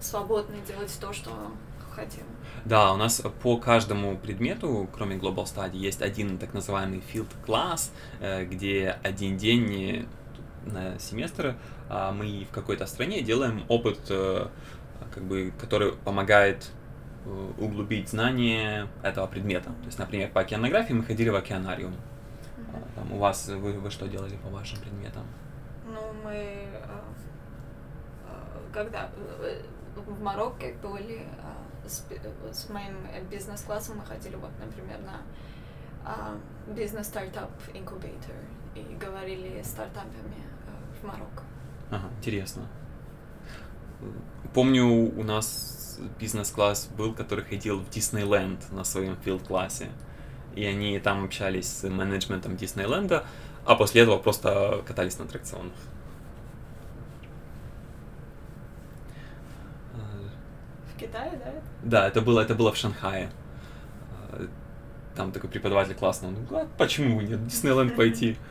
свободны 0.00 0.56
делать 0.66 0.96
то, 1.00 1.12
что 1.12 1.30
хотим. 1.94 2.24
Да, 2.64 2.92
у 2.92 2.96
нас 2.96 3.22
по 3.42 3.56
каждому 3.56 4.16
предмету, 4.16 4.88
кроме 4.92 5.16
Global 5.16 5.44
Study, 5.44 5.76
есть 5.76 6.02
один 6.02 6.38
так 6.38 6.54
называемый 6.54 7.02
field 7.12 7.28
э, 8.20 8.44
где 8.44 8.98
один 9.02 9.36
день 9.36 10.08
на 10.64 10.98
семестр 10.98 11.56
мы 12.12 12.46
в 12.50 12.54
какой-то 12.54 12.86
стране 12.86 13.22
делаем 13.22 13.64
опыт, 13.68 13.98
э, 14.10 14.46
как 15.14 15.22
бы, 15.24 15.52
который 15.60 15.92
помогает 15.92 16.70
э, 17.24 17.52
углубить 17.58 18.08
знания 18.08 18.86
этого 19.02 19.26
предмета. 19.26 19.70
То 19.70 19.86
есть, 19.86 19.98
например, 19.98 20.30
по 20.30 20.40
океанографии 20.40 20.92
мы 20.92 21.04
ходили 21.04 21.28
в 21.28 21.36
океанариум. 21.36 21.92
Mm-hmm. 21.92 22.94
Там, 22.94 23.12
у 23.12 23.18
вас 23.18 23.48
вы, 23.48 23.72
вы 23.72 23.90
что 23.90 24.06
делали 24.06 24.36
по 24.36 24.48
вашим 24.48 24.78
предметам? 24.78 25.24
Ну, 25.86 26.00
мы 26.24 26.68
когда 28.72 29.10
в 29.96 30.22
Марокко 30.22 30.66
были 30.82 31.26
с, 31.86 32.04
с 32.52 32.68
моим 32.68 32.96
бизнес-классом 33.30 33.98
мы 33.98 34.04
ходили, 34.04 34.36
вот, 34.36 34.50
например, 34.60 34.98
на 35.00 36.72
бизнес-стартап 36.72 37.50
инкубатор 37.74 38.34
и 38.74 38.82
говорили 38.94 39.62
с 39.62 39.70
стартапами 39.70 40.42
в 41.00 41.06
Марокко. 41.06 41.42
Ага, 41.90 42.08
интересно. 42.18 42.62
Помню, 44.54 44.84
у 44.86 45.22
нас 45.22 45.98
бизнес-класс 46.18 46.88
был, 46.96 47.14
который 47.14 47.44
ходил 47.44 47.80
в 47.80 47.90
Диснейленд 47.90 48.72
на 48.72 48.84
своем 48.84 49.16
филд-классе. 49.16 49.88
И 50.54 50.64
они 50.64 50.98
там 50.98 51.24
общались 51.24 51.68
с 51.68 51.88
менеджментом 51.88 52.56
Диснейленда, 52.56 53.24
а 53.64 53.74
после 53.74 54.02
этого 54.02 54.18
просто 54.18 54.82
катались 54.86 55.18
на 55.18 55.24
аттракционах. 55.24 55.72
Китае, 60.98 61.32
да? 61.44 61.52
Да, 61.82 62.08
это 62.08 62.20
было, 62.20 62.40
это 62.40 62.54
было 62.54 62.72
в 62.72 62.76
Шанхае. 62.76 63.30
Там 65.16 65.32
такой 65.32 65.50
преподаватель 65.50 65.94
классный, 65.94 66.28
он, 66.28 66.46
ну, 66.48 66.58
а 66.58 66.68
почему 66.78 67.20
нет, 67.20 67.38
в 67.40 67.46
Диснейленд 67.46 67.96
пойти? 67.96 68.36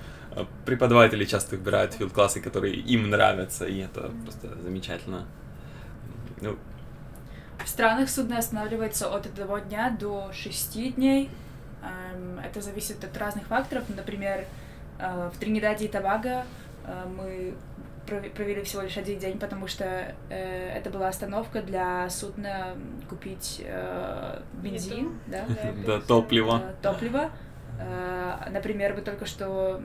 Преподаватели 0.65 1.26
часто 1.26 1.56
выбирают 1.56 1.94
филд-классы, 1.94 2.42
которые 2.42 2.76
им 2.76 3.10
нравятся, 3.10 3.65
и 3.65 3.80
это 3.80 4.12
просто 4.24 4.62
замечательно. 4.62 5.26
Ну, 6.42 6.58
в 7.63 7.68
странах 7.68 8.10
судно 8.10 8.38
останавливается 8.38 9.13
от 9.13 9.26
одного 9.26 9.60
дня 9.60 9.96
до 10.00 10.32
шести 10.34 10.92
дней. 10.92 11.30
Эм, 11.84 12.39
это 12.39 12.62
зависит 12.62 13.04
от 13.04 13.15
разных 13.18 13.48
факторов. 13.48 13.84
Например, 13.89 14.46
э, 15.00 15.30
в 15.34 15.38
Тринидаде 15.39 15.86
и 15.86 15.88
Тобаго 15.88 16.46
э, 16.86 17.06
мы 17.15 17.56
провели 18.10 18.63
всего 18.63 18.82
лишь 18.82 18.98
один 18.98 19.20
день, 19.20 19.38
потому 19.38 19.68
что 19.68 20.15
э, 20.30 20.70
это 20.76 20.89
была 20.89 21.10
остановка 21.10 21.62
для 21.62 22.10
судна 22.10 22.76
купить 23.10 23.62
э, 23.63 24.42
бензин, 24.54 25.20
да, 25.28 25.46
да, 25.86 26.02
топливо. 26.02 26.74
топливо. 26.82 27.30
Э, 27.80 28.50
например, 28.52 28.94
мы 28.94 29.02
только 29.02 29.26
что 29.26 29.82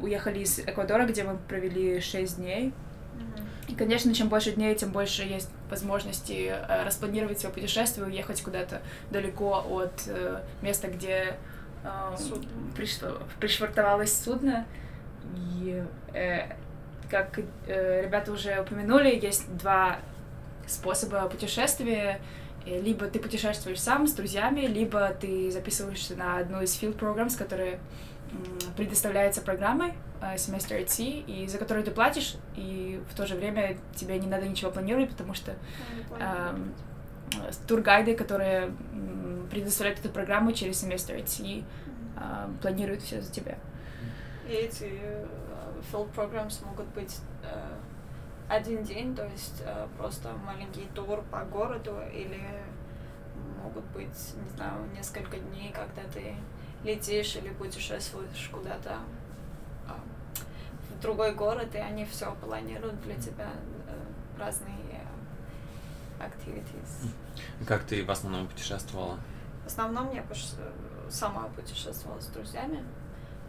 уехали 0.00 0.40
из 0.40 0.58
Эквадора, 0.58 1.06
где 1.06 1.24
мы 1.24 1.36
провели 1.48 2.00
6 2.00 2.36
дней. 2.36 2.72
И, 3.68 3.74
конечно, 3.74 4.12
чем 4.12 4.28
больше 4.28 4.52
дней, 4.52 4.74
тем 4.74 4.90
больше 4.90 5.22
есть 5.22 5.48
возможности 5.70 6.52
э, 6.52 6.84
распланировать 6.84 7.40
свое 7.40 7.54
путешествие, 7.54 8.06
уехать 8.06 8.42
куда-то 8.42 8.82
далеко 9.10 9.64
от 9.66 9.92
э, 10.08 10.42
места, 10.60 10.88
где 10.88 11.36
э, 11.84 12.16
пришвартовалось 13.40 14.12
судно. 14.12 14.66
И 15.36 15.82
как 17.10 17.38
ребята 17.66 18.32
уже 18.32 18.60
упомянули, 18.60 19.14
есть 19.14 19.56
два 19.56 19.98
способа 20.66 21.28
путешествия. 21.28 22.20
Э, 22.66 22.80
либо 22.80 23.06
ты 23.06 23.18
путешествуешь 23.18 23.80
сам 23.80 24.06
с 24.06 24.12
друзьями, 24.12 24.62
либо 24.62 25.08
ты 25.08 25.50
записываешься 25.50 26.16
на 26.16 26.38
одну 26.38 26.62
из 26.62 26.80
field 26.80 26.98
programs, 26.98 27.36
которые 27.36 27.78
предоставляется 28.76 29.42
программой 29.42 29.92
э, 30.20 30.38
семестр 30.38 30.76
IT, 30.76 31.24
и 31.26 31.46
за 31.46 31.58
которую 31.58 31.84
ты 31.84 31.90
платишь, 31.90 32.36
и 32.56 33.00
в 33.10 33.14
то 33.14 33.26
же 33.26 33.34
время 33.34 33.76
тебе 33.94 34.18
не 34.18 34.26
надо 34.26 34.46
ничего 34.48 34.70
планировать, 34.70 35.10
потому 35.10 35.34
что 35.34 35.54
э, 36.18 36.56
тургайды, 37.66 38.14
которые 38.14 38.72
предоставляют 39.50 40.00
эту 40.00 40.08
программу 40.08 40.52
через 40.52 40.80
семестр 40.80 41.14
IT, 41.14 41.64
э, 42.16 42.48
планируют 42.62 43.02
все 43.02 43.20
за 43.20 43.30
тебя. 43.30 43.58
И 44.48 44.52
эти 44.52 44.90
field 45.92 46.08
programs 46.14 46.64
могут 46.64 46.86
быть 46.88 47.18
э, 47.42 47.48
один 48.52 48.82
день, 48.82 49.16
то 49.16 49.26
есть 49.26 49.62
э, 49.64 49.88
просто 49.96 50.32
маленький 50.44 50.86
тур 50.94 51.22
по 51.30 51.42
городу, 51.44 51.96
или 52.12 52.40
могут 53.62 53.84
быть, 53.86 54.08
не 54.08 54.48
знаю, 54.54 54.86
несколько 54.94 55.38
дней, 55.38 55.72
когда 55.72 56.02
ты 56.12 56.34
летишь 56.84 57.36
или 57.36 57.48
путешествуешь 57.48 58.50
куда-то 58.52 58.98
э, 59.88 59.92
в 60.90 61.00
другой 61.00 61.34
город, 61.34 61.74
и 61.74 61.78
они 61.78 62.04
все 62.04 62.34
планируют 62.42 63.00
для 63.00 63.14
тебя 63.14 63.48
э, 63.88 64.38
разные 64.38 65.00
activities. 66.20 67.10
Как 67.66 67.84
ты 67.84 68.04
в 68.04 68.10
основном 68.10 68.48
путешествовала? 68.48 69.18
В 69.64 69.66
основном 69.66 70.12
я 70.12 70.24
сама 71.08 71.48
путешествовала 71.56 72.20
с 72.20 72.26
друзьями. 72.26 72.84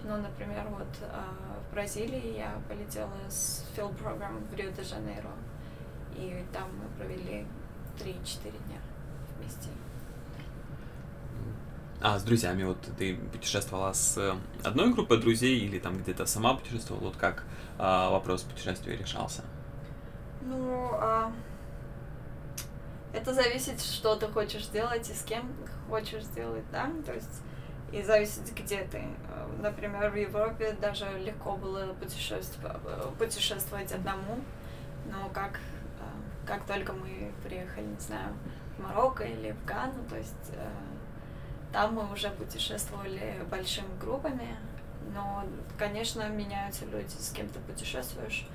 Ну, 0.04 0.18
например, 0.18 0.66
вот 0.70 0.88
э, 1.02 1.22
в 1.70 1.74
Бразилии 1.74 2.38
я 2.38 2.62
полетела 2.68 3.14
с 3.30 3.66
field 3.76 3.96
программ 3.96 4.40
в 4.52 4.54
Рио-де-Жанейро, 4.54 5.32
и 6.16 6.46
там 6.52 6.70
мы 6.78 6.90
провели 6.98 7.46
3-4 7.98 8.52
дня 8.68 8.80
вместе. 9.38 9.70
А, 12.02 12.20
с 12.20 12.24
друзьями, 12.24 12.64
вот 12.64 12.80
ты 12.98 13.16
путешествовала 13.16 13.94
с 13.94 14.36
одной 14.62 14.92
группой 14.94 15.22
друзей 15.22 15.60
или 15.60 15.80
там 15.80 15.98
где-то 15.98 16.26
сама 16.26 16.54
путешествовала? 16.56 17.06
Вот 17.06 17.16
как 17.16 17.46
а, 17.80 18.10
вопрос 18.10 18.42
путешествия 18.42 18.98
решался? 18.98 19.42
Ну, 20.42 20.90
а, 20.96 21.32
это 23.14 23.34
зависит, 23.34 23.80
что 23.80 24.18
ты 24.18 24.28
хочешь 24.28 24.66
сделать 24.66 25.10
и 25.10 25.14
с 25.14 25.24
кем 25.24 25.50
хочешь 25.90 26.24
сделать, 26.24 26.66
да? 26.74 26.92
То 27.06 27.14
есть 27.14 27.42
и 27.94 28.02
зависит, 28.02 28.54
где 28.56 28.84
ты. 28.86 29.04
Например, 29.60 30.10
в 30.10 30.16
Европе 30.16 30.76
даже 30.82 31.06
легко 31.20 31.56
было 31.56 31.94
путешествовать, 31.94 32.80
путешествовать 33.20 33.92
одному, 33.92 34.40
но 35.06 35.30
как, 35.30 35.60
э, 36.00 36.48
как 36.48 36.66
только 36.66 36.92
мы 36.94 37.32
приехали, 37.44 37.86
не 37.86 38.00
знаю, 38.00 38.34
в 38.78 38.82
Марокко 38.82 39.24
или 39.24 39.52
в 39.52 39.64
Гану, 39.66 40.04
то 40.10 40.18
есть 40.18 40.50
э, 40.54 40.68
там 41.72 41.94
мы 41.94 42.12
уже 42.12 42.30
путешествовали 42.32 43.46
большими 43.52 43.96
группами, 44.02 44.58
но, 45.14 45.46
конечно, 45.78 46.28
меняются 46.30 46.86
люди, 46.86 47.12
с 47.12 47.32
кем 47.32 47.48
ты 47.50 47.60
путешествуешь, 47.60 48.48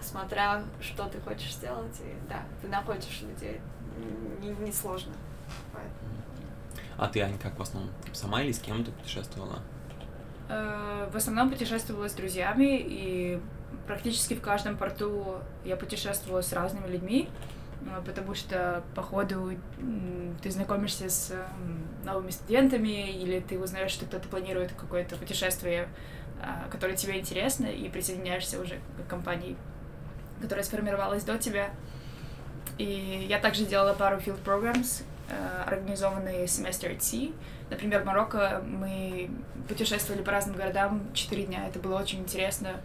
смотря, 0.00 0.62
что 0.80 1.08
ты 1.08 1.20
хочешь 1.20 1.54
сделать, 1.54 2.00
и 2.00 2.14
да, 2.28 2.42
ты 2.60 2.68
находишь 2.68 3.22
людей, 3.22 3.60
не, 4.40 4.50
не 4.50 4.72
сложно. 4.72 5.12
Поэтому. 5.72 6.01
А 7.02 7.08
ты, 7.08 7.20
Ань, 7.20 7.36
как 7.36 7.58
в 7.58 7.62
основном? 7.62 7.90
Сама 8.12 8.42
или 8.42 8.52
с 8.52 8.60
кем 8.60 8.84
ты 8.84 8.92
путешествовала? 8.92 9.58
Э, 10.48 11.08
в 11.12 11.16
основном 11.16 11.50
путешествовала 11.50 12.08
с 12.08 12.12
друзьями, 12.12 12.78
и 12.78 13.40
практически 13.88 14.34
в 14.34 14.40
каждом 14.40 14.76
порту 14.76 15.38
я 15.64 15.74
путешествовала 15.74 16.42
с 16.42 16.52
разными 16.52 16.86
людьми, 16.86 17.28
э, 17.80 18.02
потому 18.06 18.36
что 18.36 18.84
по 18.94 19.02
ходу 19.02 19.50
ты 20.42 20.50
знакомишься 20.52 21.10
с 21.10 21.34
новыми 22.04 22.30
студентами, 22.30 23.10
или 23.10 23.40
ты 23.40 23.58
узнаешь, 23.58 23.90
что 23.90 24.06
кто-то 24.06 24.28
планирует 24.28 24.70
какое-то 24.70 25.16
путешествие, 25.16 25.88
э, 26.40 26.70
которое 26.70 26.94
тебе 26.94 27.18
интересно, 27.18 27.66
и 27.66 27.88
присоединяешься 27.88 28.60
уже 28.60 28.78
к 28.96 29.10
компании, 29.10 29.56
которая 30.40 30.64
сформировалась 30.64 31.24
до 31.24 31.36
тебя. 31.36 31.70
И 32.78 33.26
я 33.28 33.40
также 33.40 33.66
делала 33.66 33.92
пару 33.92 34.18
field 34.18 34.38
programs, 34.44 35.02
организованные 35.66 36.46
семестр 36.46 36.94
T. 36.96 37.32
Например, 37.70 38.02
в 38.02 38.04
Марокко 38.04 38.62
мы 38.66 39.30
путешествовали 39.68 40.22
по 40.22 40.32
разным 40.32 40.56
городам 40.56 41.02
4 41.14 41.44
дня. 41.44 41.66
Это 41.68 41.78
было 41.78 41.98
очень 41.98 42.20
интересно. 42.20 42.80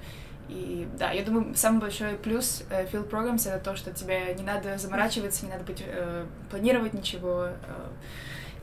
И 0.49 0.87
да, 0.97 1.11
я 1.11 1.23
думаю, 1.23 1.53
самый 1.55 1.81
большой 1.81 2.13
плюс 2.13 2.63
э, 2.69 2.85
Field 2.85 3.09
Programs 3.09 3.49
это 3.49 3.59
то, 3.63 3.75
что 3.75 3.91
тебе 3.91 4.33
не 4.35 4.43
надо 4.43 4.77
заморачиваться, 4.77 5.45
не 5.45 5.51
надо 5.51 5.65
быть, 5.65 5.83
э, 5.85 6.25
планировать 6.49 6.93
ничего. 6.93 7.47
Э, 7.47 7.89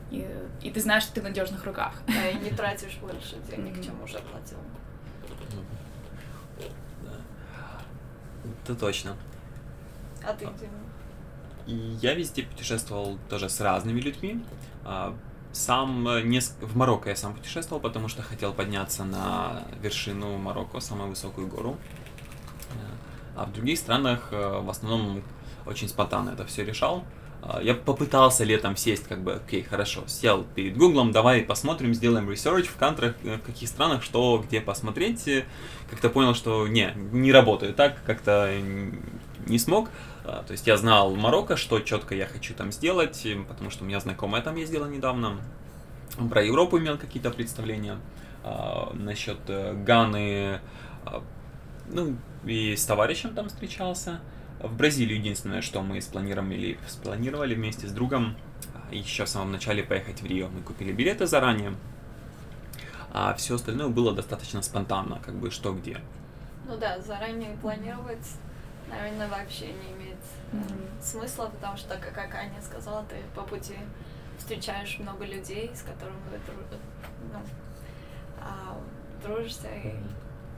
и, 0.09 0.27
и 0.63 0.71
ты 0.71 0.79
знаешь, 0.79 1.03
что 1.03 1.13
ты 1.13 1.21
в 1.21 1.25
надежных 1.25 1.63
руках. 1.63 1.93
Да, 2.07 2.29
и 2.29 2.35
не 2.39 2.49
тратишь 2.49 2.97
больше 2.97 3.35
денег, 3.47 3.83
чем 3.83 4.01
уже 4.01 4.17
платил. 4.19 4.57
Это 8.63 8.75
точно. 8.75 9.15
А 10.23 10.33
ты 10.33 10.45
где? 10.45 10.67
Я 11.67 12.13
везде 12.13 12.43
путешествовал 12.43 13.17
тоже 13.29 13.49
с 13.49 13.59
разными 13.59 13.99
людьми. 13.99 14.43
А, 14.83 15.15
сам 15.51 16.07
э, 16.07 16.21
не 16.21 16.39
в 16.39 16.75
Марокко 16.75 17.09
я 17.09 17.15
сам 17.15 17.33
путешествовал, 17.33 17.81
потому 17.81 18.07
что 18.07 18.21
хотел 18.21 18.53
подняться 18.53 19.03
на 19.03 19.63
вершину 19.81 20.37
Марокко, 20.37 20.79
самую 20.79 21.09
высокую 21.09 21.47
гору. 21.47 21.77
Э, 22.71 22.75
а 23.35 23.45
в 23.45 23.53
других 23.53 23.79
странах 23.79 24.29
э, 24.31 24.59
в 24.59 24.69
основном 24.69 25.23
очень 25.65 25.87
спонтанно 25.87 26.31
это 26.31 26.45
все 26.45 26.63
решал. 26.63 27.03
А, 27.41 27.61
я 27.61 27.73
попытался 27.73 28.43
летом 28.43 28.75
сесть, 28.75 29.07
как 29.07 29.21
бы, 29.23 29.33
окей, 29.33 29.63
хорошо, 29.63 30.03
сел 30.07 30.45
перед 30.55 30.77
Гуглом, 30.77 31.11
давай 31.11 31.41
посмотрим, 31.41 31.93
сделаем 31.93 32.29
research 32.29 32.65
в 32.65 32.75
кантрах, 32.75 33.15
в 33.23 33.39
каких 33.39 33.69
странах, 33.69 34.03
что, 34.03 34.43
где 34.45 34.61
посмотреть. 34.61 35.27
Как-то 35.89 36.09
понял, 36.09 36.35
что 36.35 36.67
не, 36.67 36.93
не 37.11 37.31
работает 37.31 37.75
так, 37.75 38.03
как-то 38.05 38.51
не 39.47 39.57
смог. 39.57 39.89
А, 40.25 40.43
то 40.43 40.51
есть 40.51 40.65
я 40.67 40.77
знал 40.77 41.15
Марокко, 41.15 41.55
что 41.55 41.79
четко 41.79 42.15
я 42.15 42.25
хочу 42.25 42.53
там 42.53 42.71
сделать, 42.71 43.25
потому 43.47 43.69
что 43.69 43.83
у 43.83 43.87
меня 43.87 43.99
знакомая 43.99 44.41
там 44.41 44.55
ездила 44.55 44.87
недавно. 44.87 45.37
Про 46.29 46.43
Европу 46.43 46.79
имел 46.79 46.97
какие-то 46.97 47.29
представления. 47.29 47.97
А, 48.47 48.91
насчет 48.93 49.39
э, 49.47 49.73
Ганы, 49.73 50.59
а, 51.03 51.23
ну, 51.87 52.15
и 52.45 52.75
с 52.75 52.85
товарищем 52.85 53.33
там 53.33 53.49
встречался. 53.49 54.19
В 54.59 54.71
Бразилию 54.75 55.17
единственное, 55.17 55.63
что 55.63 55.81
мы 55.81 55.99
спланировали, 55.99 56.77
спланировали 56.87 57.55
вместе 57.55 57.87
с 57.87 57.91
другом, 57.91 58.35
еще 58.91 59.25
в 59.25 59.29
самом 59.29 59.51
начале 59.51 59.83
поехать 59.83 60.21
в 60.21 60.25
Рио. 60.27 60.47
Мы 60.49 60.61
купили 60.61 60.91
билеты 60.91 61.25
заранее, 61.25 61.73
а 63.13 63.33
все 63.33 63.55
остальное 63.55 63.87
было 63.87 64.13
достаточно 64.13 64.61
спонтанно, 64.61 65.19
как 65.25 65.33
бы 65.35 65.49
что 65.49 65.73
где. 65.73 65.99
Ну 66.67 66.77
да, 66.77 66.99
заранее 66.99 67.57
планировать, 67.57 68.27
наверное, 68.89 69.27
вообще 69.27 69.65
не 69.65 69.93
имеет 69.93 70.04
mm-hmm. 70.51 71.01
смысла, 71.01 71.49
потому 71.53 71.77
что, 71.77 71.97
как, 71.97 72.13
как 72.13 72.35
Аня 72.35 72.61
сказала, 72.61 73.05
ты 73.09 73.15
по 73.35 73.41
пути 73.41 73.75
встречаешь 74.37 74.97
много 74.99 75.25
людей, 75.25 75.71
с 75.73 75.81
которыми 75.81 76.17
вы 76.31 76.37
дру, 76.45 76.79
ну, 77.33 77.39
а, 78.41 78.77
дружишься 79.23 79.67
и 79.67 79.93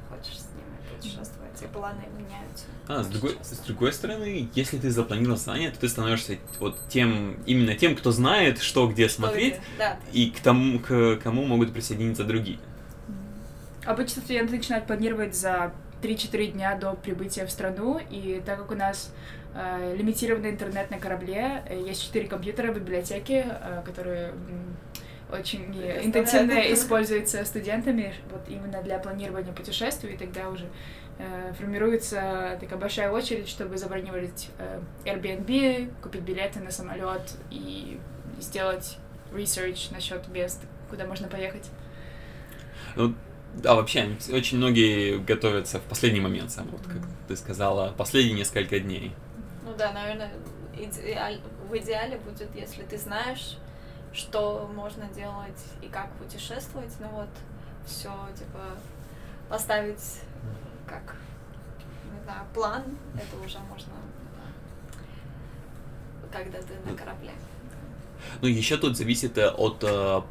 хочешь 0.10 0.40
с 0.40 0.48
ними 0.56 0.68
путешествовать, 0.96 1.62
и 1.62 1.68
планы 1.68 2.04
меняются. 2.18 2.66
А, 2.88 3.04
с 3.04 3.08
другой, 3.08 3.38
с 3.42 3.58
другой 3.60 3.94
стороны, 3.94 4.50
если 4.56 4.78
ты 4.78 4.90
запланировал 4.90 5.38
знания, 5.38 5.72
то 5.72 5.80
ты 5.80 5.90
становишься 5.90 6.38
вот 6.60 6.78
тем, 6.90 7.42
именно 7.46 7.76
тем, 7.76 7.96
кто 7.96 8.12
знает, 8.12 8.60
что 8.60 8.88
где 8.88 9.08
что 9.08 9.22
смотреть, 9.22 9.56
где. 9.56 9.64
Да, 9.78 10.00
и 10.12 10.32
к 10.32 10.40
тому, 10.40 10.80
к 10.80 11.18
кому 11.18 11.46
могут 11.46 11.74
присоединиться 11.74 12.24
другие. 12.24 12.60
Обычно 13.86 14.22
студенты 14.22 14.58
начинают 14.58 14.86
планировать 14.86 15.36
за 15.36 15.72
3-4 16.02 16.52
дня 16.52 16.76
до 16.76 16.94
прибытия 16.94 17.46
в 17.46 17.52
страну, 17.52 18.00
и 18.10 18.42
так 18.46 18.60
как 18.60 18.72
у 18.72 18.76
нас 18.76 19.14
лимитированный 19.96 20.52
интернет 20.52 20.92
на 20.92 21.00
корабле, 21.00 21.64
э, 21.68 21.80
есть 21.80 22.04
4 22.04 22.28
компьютера 22.28 22.72
в 22.72 22.76
библиотеке, 22.76 23.46
э, 23.62 23.82
которые 23.86 24.34
очень 25.32 25.76
интенсивно 26.04 26.74
используется 26.74 27.44
студентами 27.44 28.14
вот 28.32 28.42
именно 28.48 28.82
для 28.82 28.98
планирования 29.00 29.52
путешествий, 29.52 30.14
и 30.14 30.18
тогда 30.18 30.50
уже 30.50 30.66
э, 31.20 31.54
формируется 31.58 32.58
такая 32.60 32.80
большая 32.80 33.12
очередь, 33.12 33.50
чтобы 33.50 33.78
забронировать 33.78 34.50
э, 34.58 34.80
Airbnb, 35.06 35.92
купить 36.02 36.22
билеты 36.22 36.60
на 36.60 36.72
самолет 36.72 37.34
и 37.50 38.00
сделать 38.40 39.00
research 39.34 39.94
насчет 39.94 40.28
мест, 40.30 40.62
куда 40.90 41.06
можно 41.06 41.28
поехать. 41.28 41.70
Ну, 42.96 43.14
да, 43.56 43.76
вообще, 43.76 44.16
очень 44.32 44.58
многие 44.58 45.18
готовятся 45.18 45.80
в 45.80 45.84
последний 45.84 46.22
момент, 46.22 46.52
сам, 46.52 46.68
вот 46.68 46.82
как 46.84 47.02
ты 47.28 47.36
сказала, 47.36 47.94
последние 47.98 48.36
несколько 48.36 48.80
дней. 48.80 49.14
Ну 49.68 49.76
да, 49.76 49.92
наверное, 49.92 50.32
идеаль- 50.74 51.42
в 51.70 51.78
идеале 51.78 52.18
будет, 52.18 52.56
если 52.56 52.84
ты 52.84 52.98
знаешь, 52.98 53.58
что 54.14 54.70
можно 54.74 55.06
делать 55.10 55.62
и 55.82 55.88
как 55.90 56.10
путешествовать, 56.14 56.94
ну 57.02 57.08
вот, 57.10 57.28
все, 57.86 58.10
типа, 58.38 58.62
поставить 59.50 60.22
как, 60.88 61.18
не 62.14 62.24
знаю, 62.24 62.46
план, 62.54 62.84
это 63.14 63.46
уже 63.46 63.60
можно, 63.60 63.92
когда 66.32 66.60
ты 66.60 66.74
на 66.90 66.96
корабле. 66.96 67.32
Ну, 68.42 68.48
еще 68.48 68.78
тут 68.78 68.96
зависит 68.96 69.38
э, 69.38 69.50
от 69.50 69.84
э, 69.84 70.22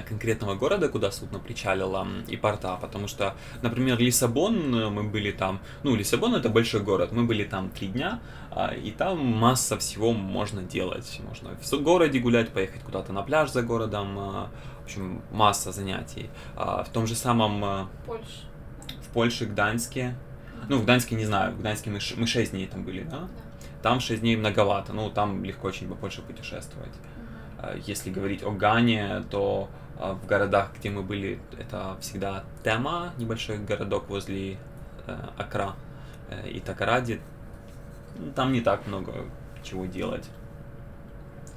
конкретного 0.00 0.54
города, 0.54 0.88
куда 0.88 1.10
судно 1.10 1.38
причалило, 1.38 2.06
и 2.28 2.36
порта, 2.36 2.78
потому 2.80 3.08
что, 3.08 3.34
например, 3.60 3.98
Лиссабон, 3.98 4.74
э, 4.74 4.88
мы 4.88 5.02
были 5.02 5.32
там, 5.32 5.60
ну, 5.82 5.94
Лиссабон 5.94 6.34
это 6.34 6.48
большой 6.48 6.80
город, 6.80 7.12
мы 7.12 7.24
были 7.24 7.44
там 7.44 7.68
три 7.68 7.88
дня, 7.88 8.20
а, 8.50 8.68
и 8.68 8.90
там 8.90 9.18
масса 9.24 9.76
всего 9.78 10.12
можно 10.12 10.62
делать, 10.62 11.20
можно 11.26 11.50
в 11.50 11.82
городе 11.82 12.18
гулять, 12.20 12.50
поехать 12.50 12.82
куда-то 12.82 13.12
на 13.12 13.22
пляж 13.22 13.50
за 13.50 13.62
городом, 13.62 14.18
э, 14.18 14.46
в 14.80 14.84
общем, 14.84 15.22
масса 15.30 15.72
занятий. 15.72 16.30
А, 16.56 16.82
В 16.82 16.88
том 16.88 17.06
же 17.06 17.14
самом 17.14 17.64
э, 17.64 17.86
Польша. 18.06 18.24
в 19.02 19.12
Польше, 19.12 19.46
Гданьске, 19.46 20.16
ну, 20.68 20.78
в 20.78 20.84
Гданьске 20.84 21.16
не 21.16 21.24
знаю, 21.24 21.52
в 21.52 21.58
Гданьске 21.58 21.90
мы, 21.90 21.98
мы 22.16 22.26
6 22.26 22.52
дней 22.52 22.66
там 22.66 22.84
были, 22.84 23.02
да? 23.02 23.18
Да. 23.18 23.28
Там 23.82 24.00
6 24.00 24.20
дней 24.20 24.36
многовато, 24.36 24.92
ну, 24.92 25.10
там 25.10 25.44
легко 25.44 25.68
очень 25.68 25.88
по 25.88 25.94
Польше 25.94 26.22
путешествовать. 26.22 26.92
А, 27.62 27.76
Если 27.86 28.10
говорить 28.10 28.42
о 28.42 28.50
Гане, 28.50 29.22
то 29.30 29.68
а, 29.98 30.14
в 30.14 30.26
городах, 30.26 30.72
где 30.78 30.90
мы 30.90 31.02
были, 31.02 31.38
это 31.58 31.96
всегда 32.00 32.44
Тема, 32.64 33.12
небольшой 33.18 33.58
городок 33.58 34.08
возле 34.08 34.58
э, 35.06 35.16
Акра 35.38 35.74
э, 36.28 36.50
и 36.50 36.60
Такаради. 36.60 37.20
Там 38.34 38.52
не 38.52 38.60
так 38.60 38.86
много 38.86 39.12
чего 39.62 39.86
делать. 39.86 40.28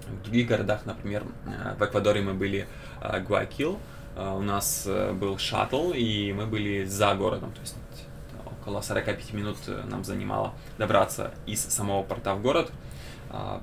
В 0.08 0.22
других 0.24 0.48
городах, 0.48 0.86
например, 0.86 1.24
э, 1.48 1.76
в 1.78 1.84
Эквадоре 1.84 2.22
мы 2.22 2.34
были 2.34 2.68
э, 3.02 3.20
Гуайкил, 3.22 3.80
э, 4.16 4.30
у 4.30 4.42
нас 4.42 4.84
э, 4.86 5.12
был 5.14 5.38
шаттл, 5.40 5.92
и 5.92 6.32
мы 6.34 6.46
были 6.46 6.86
за 6.86 7.16
городом, 7.16 7.52
то 7.52 7.62
есть 7.62 7.76
э, 7.76 8.50
около 8.62 8.82
45 8.82 9.34
минут 9.34 9.58
э, 9.68 9.84
нам 9.90 10.04
занимало 10.04 10.54
добраться 10.78 11.32
из 11.48 11.62
самого 11.62 12.04
порта 12.04 12.36
в 12.36 12.42
город, 12.42 12.72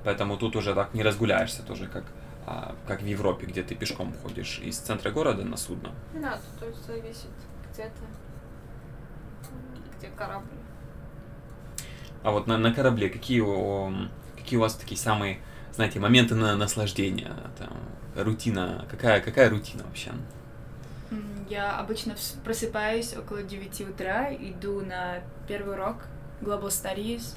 поэтому 0.04 0.36
тут 0.36 0.56
уже 0.56 0.74
так 0.74 0.92
не 0.92 1.02
разгуляешься 1.02 1.62
тоже, 1.62 1.86
как, 1.86 2.04
как 2.86 3.02
в 3.02 3.06
Европе, 3.06 3.46
где 3.46 3.62
ты 3.62 3.74
пешком 3.74 4.12
ходишь 4.22 4.58
из 4.58 4.78
центра 4.78 5.10
города 5.10 5.44
на 5.44 5.56
судно. 5.56 5.90
Да, 6.14 6.32
тут 6.32 6.58
то 6.60 6.66
есть 6.66 6.86
зависит, 6.86 7.30
где 7.72 7.84
ты, 7.84 8.02
где 9.98 10.08
корабль. 10.16 10.46
А 12.22 12.30
вот 12.30 12.46
на, 12.46 12.58
на 12.58 12.72
корабле 12.72 13.08
какие, 13.08 13.40
у- 13.40 13.92
какие 14.36 14.58
у 14.58 14.60
вас 14.62 14.74
такие 14.74 14.98
самые, 14.98 15.38
знаете, 15.74 15.98
моменты 15.98 16.34
на 16.34 16.56
наслаждение, 16.56 17.32
там, 17.58 17.76
рутина, 18.16 18.86
какая, 18.90 19.20
какая 19.20 19.50
рутина 19.50 19.84
вообще? 19.84 20.12
Я 21.48 21.78
обычно 21.78 22.14
просыпаюсь 22.44 23.14
около 23.16 23.42
9 23.42 23.80
утра, 23.82 24.32
иду 24.32 24.80
на 24.80 25.20
первый 25.46 25.74
урок 25.74 25.96
Global 26.40 26.68
Studies, 26.68 27.36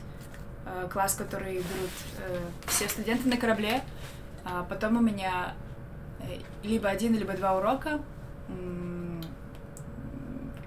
э, 0.65 0.87
класс, 0.91 1.15
который 1.15 1.55
берут 1.55 1.91
э, 2.19 2.39
все 2.67 2.87
студенты 2.87 3.27
на 3.27 3.37
корабле. 3.37 3.81
А 4.45 4.63
потом 4.63 4.97
у 4.97 5.01
меня 5.01 5.55
э, 6.19 6.37
либо 6.63 6.87
один, 6.87 7.17
либо 7.17 7.33
два 7.33 7.57
урока. 7.57 7.99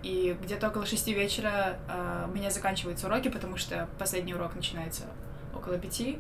И 0.03 0.37
где-то 0.43 0.69
около 0.69 0.85
шести 0.85 1.15
вечера 1.15 1.79
э, 1.89 2.27
у 2.29 2.35
меня 2.35 2.51
заканчиваются 2.51 3.07
уроки, 3.07 3.29
потому 3.29 3.57
что 3.57 3.89
последний 3.99 4.35
урок 4.35 4.57
начинается 4.57 5.05
около 5.55 5.79
пяти. 5.79 6.19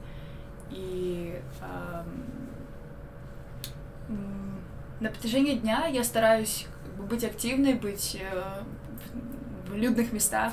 И 0.71 1.40
на 5.01 5.11
протяжении 5.11 5.55
дня 5.55 5.87
я 5.87 6.05
стараюсь 6.05 6.66
быть 6.99 7.25
активной, 7.25 7.75
быть 7.75 8.16
э, 8.21 8.62
в 9.68 9.75
людных 9.75 10.12
местах. 10.12 10.53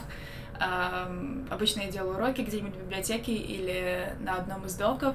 Обычно 1.49 1.81
я 1.81 1.91
делаю 1.91 2.15
уроки 2.15 2.39
где-нибудь 2.39 2.75
в 2.75 2.79
библиотеке 2.85 3.33
или 3.33 4.15
на 4.21 4.35
одном 4.35 4.65
из 4.65 4.75
доков. 4.75 5.13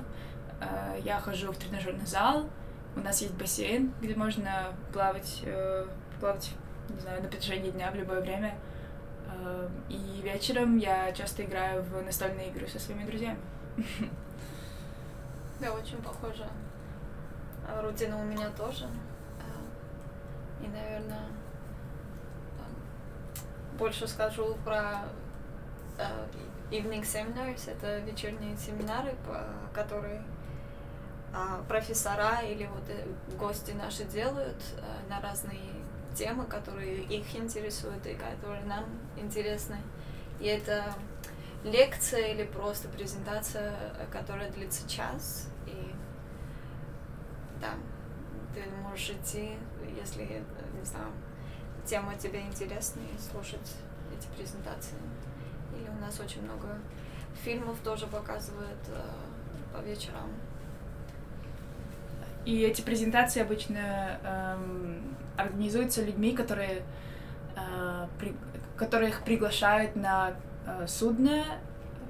Я 1.05 1.21
хожу 1.21 1.53
в 1.53 1.57
тренажерный 1.57 2.07
зал. 2.07 2.49
У 2.97 3.01
нас 3.01 3.21
есть 3.23 3.35
бассейн, 3.35 3.93
где 4.01 4.15
можно 4.15 4.75
плавать, 4.93 5.41
э, 5.45 5.87
плавать, 6.19 6.51
не 6.89 6.99
знаю, 7.01 7.23
на 7.23 7.29
протяжении 7.29 7.71
дня 7.71 7.91
в 7.91 7.95
любое 7.95 8.21
время. 8.21 8.59
Ам, 9.29 9.69
И 9.89 10.21
вечером 10.23 10.77
я 10.77 11.13
часто 11.13 11.45
играю 11.45 11.83
в 11.83 12.03
настольные 12.03 12.49
игры 12.49 12.67
со 12.67 12.79
своими 12.79 13.05
друзьями. 13.05 13.39
Да, 15.61 15.73
очень 15.73 15.99
похоже. 15.99 16.47
А 17.69 17.81
Рутина 17.83 18.19
у 18.19 18.25
меня 18.25 18.51
тоже. 18.51 18.87
И, 20.63 20.67
наверное, 20.67 21.27
больше 23.79 24.07
скажу 24.09 24.57
про 24.65 25.05
evening 26.71 27.03
seminars. 27.03 27.71
Это 27.71 27.99
вечерние 28.01 28.57
семинары, 28.57 29.15
которые 29.73 30.23
профессора 31.69 32.41
или 32.41 32.67
вот 32.67 32.83
э, 32.89 33.07
гости 33.39 33.73
наши 33.73 34.05
делают 34.05 34.61
а, 34.79 35.09
на 35.09 35.21
разные 35.21 35.71
темы, 36.15 36.45
которые 36.45 37.05
их 37.05 37.37
интересуют 37.37 38.05
и 38.07 38.15
которые 38.15 38.65
нам 38.65 38.85
интересны. 39.17 39.79
И 40.41 40.47
это 40.47 40.93
лекция 41.65 42.33
или 42.33 42.45
просто 42.45 42.89
презентация, 42.89 43.75
э, 43.97 44.07
которая 44.11 44.51
длится 44.51 44.89
час. 44.89 45.49
И 45.67 45.95
да, 47.61 47.75
ты 48.55 48.69
можешь 48.83 49.11
идти, 49.11 49.57
если, 49.97 50.25
э, 50.25 50.43
не 50.79 50.85
знаю, 50.85 51.13
тема 51.85 52.15
тебе 52.17 52.41
интересна, 52.41 53.01
и 53.01 53.19
слушать 53.19 53.77
эти 54.17 54.27
презентации. 54.37 54.99
Или 55.77 55.89
у 55.89 56.01
нас 56.01 56.19
очень 56.19 56.43
много 56.43 56.79
фильмов 57.43 57.79
тоже 57.85 58.07
показывают 58.07 58.81
э, 58.89 59.77
по 59.77 59.81
вечерам. 59.83 60.31
И 62.45 62.63
эти 62.63 62.81
презентации 62.83 63.43
обычно 63.43 64.19
эм, 64.25 65.17
организуются 65.37 66.03
людьми, 66.03 66.33
которые, 66.33 66.83
э, 67.57 68.07
при- 68.19 68.35
которых 68.77 69.23
приглашают 69.25 69.97
на 69.97 70.33
э, 70.67 70.87
судно, 70.87 71.45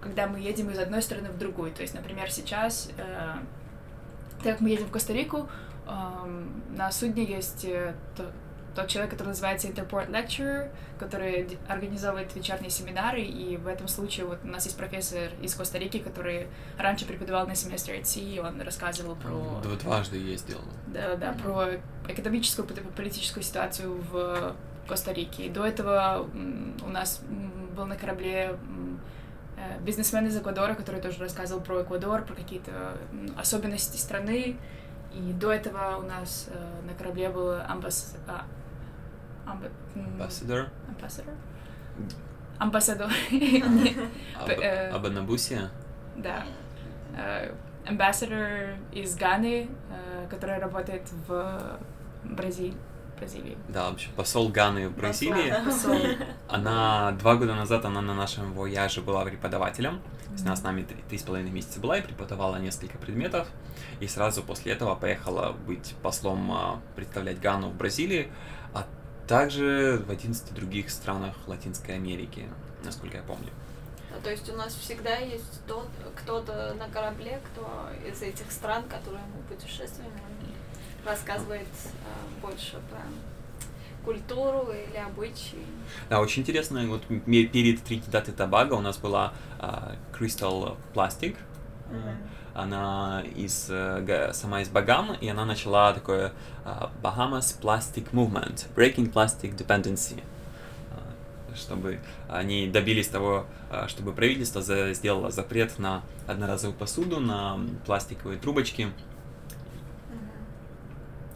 когда 0.00 0.26
мы 0.26 0.38
едем 0.40 0.70
из 0.70 0.78
одной 0.78 1.02
страны 1.02 1.30
в 1.30 1.38
другую. 1.38 1.72
То 1.72 1.82
есть, 1.82 1.94
например, 1.94 2.30
сейчас, 2.30 2.90
э, 2.96 3.34
так 4.42 4.52
как 4.54 4.60
мы 4.60 4.70
едем 4.70 4.86
в 4.86 4.90
Коста-Рику, 4.90 5.48
эм, 5.86 6.62
на 6.76 6.90
судне 6.92 7.24
есть 7.24 7.64
э, 7.64 7.94
тот 8.74 8.88
человек, 8.88 9.10
который 9.10 9.28
называется 9.28 9.68
Interport 9.68 10.10
Lecturer, 10.10 10.70
который 10.98 11.58
организовывает 11.68 12.34
вечерние 12.34 12.70
семинары, 12.70 13.22
и 13.22 13.56
в 13.56 13.66
этом 13.66 13.88
случае 13.88 14.26
вот 14.26 14.38
у 14.44 14.48
нас 14.48 14.64
есть 14.64 14.76
профессор 14.76 15.30
из 15.42 15.54
Коста-Рики, 15.54 15.98
который 15.98 16.46
раньше 16.78 17.06
преподавал 17.06 17.46
на 17.46 17.54
семестре 17.54 18.00
IT, 18.00 18.20
и 18.20 18.38
он 18.38 18.60
рассказывал 18.60 19.16
про... 19.16 19.30
Дв- 19.30 19.82
Дважды 19.82 20.18
ездил. 20.18 20.60
Да, 20.86 21.16
да, 21.16 21.32
про 21.32 21.70
экономическую, 22.08 22.66
политическую 22.66 23.42
ситуацию 23.42 24.00
в 24.10 24.54
Коста-Рике. 24.88 25.46
И 25.46 25.50
до 25.50 25.64
этого 25.64 26.28
у 26.84 26.88
нас 26.90 27.22
был 27.76 27.86
на 27.86 27.96
корабле 27.96 28.56
э, 29.56 29.80
бизнесмен 29.80 30.26
из 30.26 30.36
Эквадора, 30.36 30.74
который 30.74 31.00
тоже 31.00 31.18
рассказывал 31.20 31.62
про 31.62 31.82
Эквадор, 31.82 32.24
про 32.24 32.34
какие-то 32.34 32.96
особенности 33.38 33.96
страны. 33.96 34.56
И 35.12 35.32
до 35.32 35.52
этого 35.52 35.96
у 35.98 36.02
нас 36.02 36.48
э, 36.50 36.86
на 36.86 36.94
корабле 36.94 37.30
был 37.30 37.52
амбас... 37.68 38.16
а, 38.28 38.44
амба- 39.50 39.70
м, 39.94 40.06
Ambassador. 40.18 40.68
Амбассадор? 40.88 41.34
Амбассадор. 42.58 43.08
Не, 43.30 43.94
Аб- 44.38 44.48
э, 44.50 44.90
Абанабуси. 44.90 45.58
Да. 46.16 46.44
Ambassador 47.86 48.76
из 48.92 49.16
Ганы, 49.16 49.68
э, 49.90 50.26
который 50.30 50.58
работает 50.58 51.02
в 51.26 51.78
Бразилии. 52.24 52.74
Бразилии. 53.18 53.58
Да, 53.68 53.90
в 53.90 53.94
общем, 53.94 54.10
посол 54.16 54.48
Ганы 54.48 54.88
в 54.88 54.96
Бразилии. 54.96 55.52
Посол. 55.64 55.98
Она 56.48 57.12
два 57.12 57.34
года 57.36 57.54
назад, 57.54 57.84
она 57.84 58.00
на 58.00 58.14
нашем 58.14 58.52
вояже 58.54 59.02
была 59.02 59.24
преподавателем. 59.26 60.00
Есть 60.32 60.46
Она 60.46 60.56
с 60.56 60.62
нами 60.62 60.82
три, 60.84 60.96
три 61.08 61.18
с 61.18 61.22
половиной 61.22 61.50
месяца 61.50 61.80
была 61.80 61.98
и 61.98 62.02
преподавала 62.02 62.56
несколько 62.56 62.96
предметов. 62.96 63.46
И 64.00 64.06
сразу 64.06 64.42
после 64.42 64.72
этого 64.72 64.94
поехала 64.94 65.52
быть 65.66 65.94
послом, 66.02 66.50
а, 66.52 66.80
представлять 66.96 67.40
Гану 67.40 67.68
в 67.68 67.74
Бразилии, 67.76 68.30
также 69.30 70.02
в 70.04 70.10
11 70.10 70.52
других 70.54 70.90
странах 70.90 71.36
Латинской 71.46 71.94
Америки, 71.94 72.48
насколько 72.84 73.18
я 73.18 73.22
помню. 73.22 73.50
Ну, 74.12 74.20
то 74.24 74.28
есть 74.28 74.52
у 74.52 74.56
нас 74.56 74.74
всегда 74.74 75.18
есть 75.18 75.64
тот, 75.68 75.86
кто-то 76.16 76.74
на 76.76 76.88
корабле, 76.88 77.40
кто 77.46 77.64
из 78.04 78.20
этих 78.22 78.50
стран, 78.50 78.82
которые 78.88 79.22
мы 79.32 79.54
путешествуем, 79.54 80.10
рассказывает 81.06 81.68
э, 81.84 82.42
больше 82.42 82.80
про 82.90 83.02
культуру 84.04 84.72
или 84.72 84.96
обычаи. 84.96 85.64
Да, 86.08 86.20
очень 86.20 86.42
интересно, 86.42 86.84
вот 86.88 87.06
перед 87.06 87.84
Тринидад 87.84 88.30
и 88.30 88.32
Тобаго 88.32 88.74
у 88.74 88.80
нас 88.80 88.98
была 88.98 89.32
а, 89.60 89.94
Crystal 90.18 90.76
Plastic, 90.92 91.36
Мгм. 91.88 92.16
Она 92.54 93.22
из 93.36 93.66
э, 93.68 94.30
сама 94.32 94.62
из 94.62 94.68
Багам, 94.68 95.14
и 95.14 95.28
она 95.28 95.44
начала 95.44 95.92
такое 95.92 96.32
а, 96.64 96.90
Bahamas 97.02 97.60
Plastic 97.60 98.10
Movement, 98.12 98.66
Breaking 98.74 99.12
Plastic 99.12 99.56
Dependency, 99.56 100.22
А, 100.90 101.54
чтобы 101.54 102.00
они 102.28 102.68
добились 102.68 103.08
того, 103.08 103.46
а, 103.70 103.88
чтобы 103.88 104.12
правительство 104.12 104.62
сделало 104.94 105.30
запрет 105.30 105.78
на 105.78 106.02
одноразовую 106.26 106.76
посуду, 106.76 107.20
на 107.20 107.60
пластиковые 107.86 108.38
трубочки. 108.38 108.88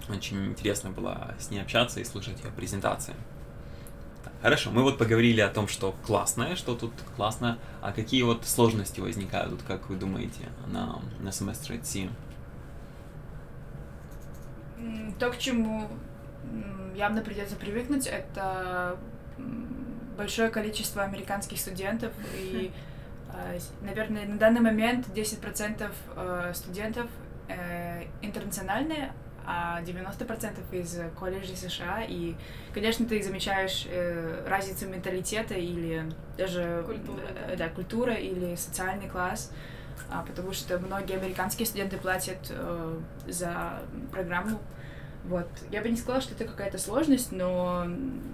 Очень 0.09 0.47
интересно 0.47 0.91
было 0.91 1.35
с 1.39 1.51
ней 1.51 1.61
общаться 1.61 2.01
и 2.01 2.05
слушать 2.05 2.43
ее 2.45 2.51
презентации. 2.51 3.15
Хорошо, 4.45 4.71
мы 4.71 4.83
вот 4.83 4.99
поговорили 4.99 5.41
о 5.41 5.49
том, 5.49 5.69
что 5.69 5.95
классное, 6.05 6.55
что 6.55 6.75
тут 6.75 6.93
классно, 7.17 7.59
а 7.81 7.93
какие 7.93 8.23
вот 8.25 8.45
сложности 8.45 9.01
возникают, 9.01 9.53
вот 9.53 9.63
как 9.63 9.89
вы 9.89 9.97
думаете, 9.97 10.43
на, 10.67 11.01
на 11.21 11.33
семестре 11.33 11.81
C? 11.83 12.11
То, 15.19 15.31
к 15.31 15.39
чему 15.39 15.89
явно 16.95 17.23
придется 17.23 17.57
привыкнуть, 17.57 18.07
это 18.07 18.99
большое 20.19 20.51
количество 20.51 21.03
американских 21.05 21.59
студентов. 21.59 22.13
И, 22.39 22.71
э, 23.33 23.59
с- 23.59 23.73
наверное, 23.81 24.27
на 24.27 24.37
данный 24.37 24.61
момент 24.61 25.07
10% 25.09 25.91
э, 26.17 26.53
студентов 26.55 27.07
э, 27.49 28.05
интернациональные, 28.21 29.11
а 29.47 29.83
90% 29.83 30.57
из 30.73 30.99
колледжей 31.19 31.57
США. 31.57 32.05
И, 32.07 32.35
конечно, 32.73 33.07
ты 33.07 33.23
замечаешь 33.23 33.87
э, 33.89 34.45
разницу 34.47 34.89
менталитета 34.89 35.55
или 35.55 36.11
даже 36.37 36.83
Культуры, 36.87 37.23
э, 37.49 37.57
да, 37.57 37.69
культура 37.69 38.15
или 38.15 38.55
социальный 38.55 39.09
класс. 39.09 39.51
А, 40.11 40.23
потому 40.23 40.53
что 40.53 40.79
многие 40.79 41.17
американские 41.17 41.67
студенты 41.67 41.97
платят 41.97 42.39
э, 42.51 43.01
за 43.27 43.81
программу. 44.11 44.61
Вот. 45.25 45.49
Я 45.71 45.81
бы 45.81 45.89
не 45.89 45.97
сказала, 45.97 46.21
что 46.21 46.35
это 46.35 46.45
какая-то 46.45 46.79
сложность, 46.79 47.33
но, 47.33 47.85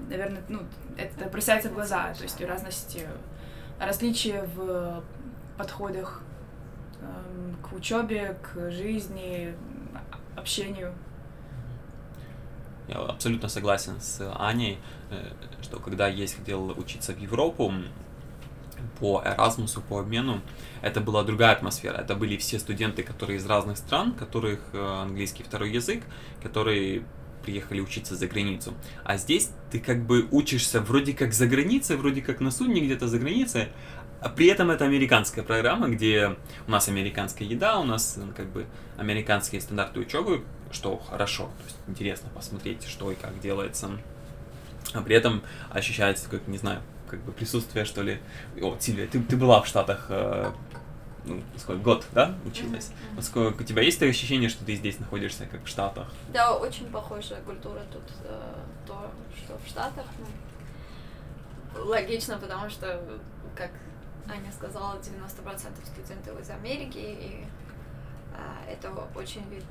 наверное, 0.09 0.43
ну, 0.49 0.61
это 0.97 1.29
бросается 1.29 1.69
в 1.69 1.75
глаза. 1.75 2.13
То 2.15 2.25
есть 2.25 2.41
разность, 2.41 2.97
э, 2.97 3.09
различия 3.79 4.43
в 4.55 5.03
подходах 5.57 6.23
эм, 7.01 7.57
к 7.63 7.73
учебе, 7.73 8.37
к 8.43 8.71
жизни, 8.71 9.55
общению. 10.41 10.93
Я 12.89 12.97
абсолютно 12.97 13.49
согласен 13.49 14.01
с 14.01 14.21
Аней, 14.37 14.79
э, 15.11 15.33
что 15.63 15.79
когда 15.79 16.09
я 16.09 16.17
ездил 16.17 16.71
учиться 16.77 17.13
в 17.13 17.19
Европу 17.19 17.73
по 18.99 19.23
Эразмусу, 19.25 19.81
по 19.81 20.01
обмену, 20.01 20.41
это 20.83 21.01
была 21.01 21.23
другая 21.23 21.53
атмосфера. 21.53 21.99
Это 21.99 22.15
были 22.17 22.37
все 22.37 22.59
студенты, 22.59 23.03
которые 23.03 23.39
из 23.39 23.47
разных 23.47 23.77
стран, 23.79 24.13
которых 24.13 24.61
э, 24.73 25.03
английский 25.03 25.43
второй 25.43 25.71
язык, 25.71 26.03
которые 26.43 27.05
приехали 27.43 27.81
учиться 27.81 28.17
за 28.17 28.27
границу. 28.27 28.75
А 29.05 29.17
здесь 29.17 29.51
ты 29.71 29.81
как 29.81 30.05
бы 30.05 30.27
учишься 30.31 30.81
вроде 30.81 31.15
как 31.15 31.33
за 31.33 31.47
границей, 31.47 31.97
вроде 31.97 32.23
как 32.23 32.41
на 32.41 32.51
судне 32.51 32.81
где-то 32.81 33.09
за 33.09 33.19
границей, 33.19 33.69
при 34.29 34.47
этом 34.49 34.71
это 34.71 34.85
американская 34.85 35.43
программа, 35.43 35.89
где 35.89 36.37
у 36.67 36.71
нас 36.71 36.89
американская 36.89 37.49
еда, 37.49 37.79
у 37.79 37.85
нас 37.85 38.19
э, 38.19 38.23
как 38.37 38.47
бы 38.51 38.67
американские 38.99 39.61
стандарты 39.61 40.01
учебы, 40.01 40.45
что 40.71 40.99
хорошо, 40.99 41.45
то 41.45 41.65
есть 41.65 41.77
интересно 41.89 42.29
посмотреть, 42.35 42.87
что 42.87 43.11
и 43.11 43.15
как 43.15 43.41
делается. 43.41 43.91
А 44.93 45.01
при 45.03 45.17
этом 45.17 45.43
ощущается, 45.71 46.29
как, 46.29 46.47
не 46.49 46.59
знаю, 46.59 46.83
как 47.09 47.21
бы 47.21 47.33
присутствие, 47.33 47.85
что 47.85 48.03
ли. 48.03 48.21
О, 48.61 48.77
Сильвия, 48.79 49.07
ты, 49.07 49.21
ты 49.23 49.37
была 49.37 49.63
в 49.63 49.67
Штатах, 49.67 50.07
э, 50.11 50.51
ну, 51.25 51.43
сколько, 51.57 51.83
год, 51.83 52.07
да, 52.13 52.35
училась? 52.45 52.93
Вот 53.15 53.25
сколько- 53.25 53.63
у 53.63 53.65
тебя 53.65 53.83
есть 53.83 53.99
такое 53.99 54.11
ощущение, 54.11 54.49
что 54.49 54.65
ты 54.65 54.75
здесь 54.75 54.99
находишься, 54.99 55.47
как 55.47 55.65
в 55.65 55.69
Штатах? 55.69 56.09
Да, 56.33 56.55
очень 56.57 56.87
похожая 56.87 57.41
культура 57.43 57.81
тут, 57.93 58.03
э, 58.25 58.41
то, 58.87 59.11
что 59.37 59.59
в 59.65 59.69
Штатах. 59.69 60.05
ну, 61.75 61.85
логично, 61.87 62.37
потому 62.39 62.69
что, 62.69 63.01
как 63.57 63.71
Аня 64.29 64.51
сказала, 64.53 64.97
90% 64.99 65.87
студентов 65.87 66.41
из 66.41 66.51
Америки, 66.51 66.99
и 66.99 67.45
а, 68.35 68.65
это 68.71 68.91
очень 69.15 69.43
видно 69.49 69.67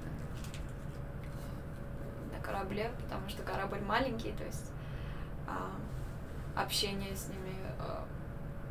на 2.34 2.39
корабле, 2.41 2.91
потому 3.04 3.28
что 3.30 3.43
корабль 3.43 3.80
маленький, 3.82 4.32
то 4.34 4.43
есть 4.43 4.72
а, 5.47 5.72
общение 6.62 7.16
с 7.16 7.28
ними 7.28 7.56
а, 7.80 8.06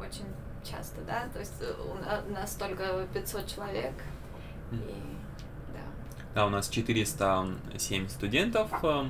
очень 0.01 0.26
часто, 0.64 1.01
да, 1.03 1.29
то 1.33 1.39
есть 1.39 1.55
э, 1.61 1.72
у 1.81 1.95
на- 1.95 2.22
у 2.29 2.31
нас 2.33 2.55
только 2.55 3.07
500 3.14 3.47
человек, 3.47 3.95
и 4.72 5.16
да. 5.72 5.81
Да, 6.35 6.47
у 6.47 6.51
нас 6.51 6.68
407 6.68 8.09
студентов, 8.09 8.70
э, 8.85 8.87
э, 8.87 9.09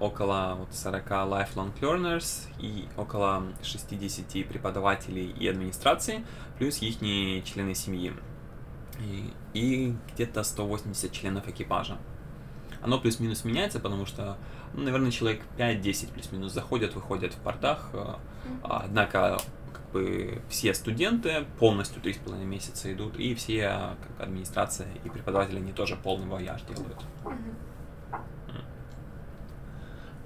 около 0.00 0.56
вот 0.58 0.74
40 0.74 1.10
lifelong 1.10 1.72
learners 1.80 2.46
и 2.58 2.88
около 2.96 3.44
60 3.62 4.46
преподавателей 4.46 5.30
и 5.30 5.48
администрации, 5.48 6.24
плюс 6.58 6.82
их 6.82 6.98
члены 6.98 7.74
семьи. 7.74 8.12
И, 9.00 9.32
и 9.52 9.94
где-то 10.12 10.42
180 10.42 11.12
членов 11.12 11.48
экипажа. 11.48 11.98
Оно 12.82 13.00
плюс-минус 13.00 13.44
меняется, 13.44 13.80
потому 13.80 14.06
что, 14.06 14.36
ну, 14.74 14.82
наверное, 14.82 15.10
человек 15.10 15.42
5-10 15.58 16.12
плюс-минус 16.12 16.52
заходят, 16.52 16.94
выходят 16.94 17.32
в 17.32 17.38
портах. 17.38 17.90
э, 17.94 18.14
Однако, 18.62 19.38
как 19.72 19.90
бы, 19.92 20.40
все 20.48 20.72
студенты 20.72 21.44
полностью 21.58 22.00
3,5 22.02 22.44
месяца 22.44 22.92
идут, 22.92 23.18
и 23.18 23.34
все, 23.34 23.96
как 24.18 24.26
администрация 24.28 24.88
и 25.04 25.08
преподаватели, 25.08 25.56
они 25.56 25.72
тоже 25.72 25.96
полный 25.96 26.26
вояж 26.28 26.62
делают. 26.62 27.04
Мгм. 27.24 27.56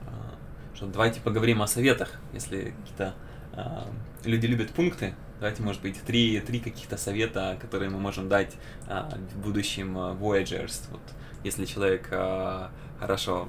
А, 0.07 0.35
Что, 0.81 0.87
давайте 0.87 1.20
поговорим 1.20 1.61
о 1.61 1.66
советах, 1.66 2.18
если 2.33 2.72
какие-то 2.81 3.14
а, 3.53 3.87
люди 4.24 4.47
любят 4.47 4.70
пункты. 4.70 5.12
Давайте, 5.39 5.62
может 5.62 5.83
быть, 5.83 6.01
три, 6.01 6.41
три 6.41 6.59
каких-то 6.59 6.97
совета, 6.97 7.59
которые 7.61 7.91
мы 7.91 7.99
можем 7.99 8.31
дать 8.31 8.55
а, 8.89 9.11
в 9.35 9.41
будущем 9.41 9.99
а, 9.99 10.14
Voyagers. 10.14 10.81
Вот, 10.91 11.03
если 11.45 11.66
человек 11.66 12.09
а, 12.12 12.70
хорошо 13.01 13.48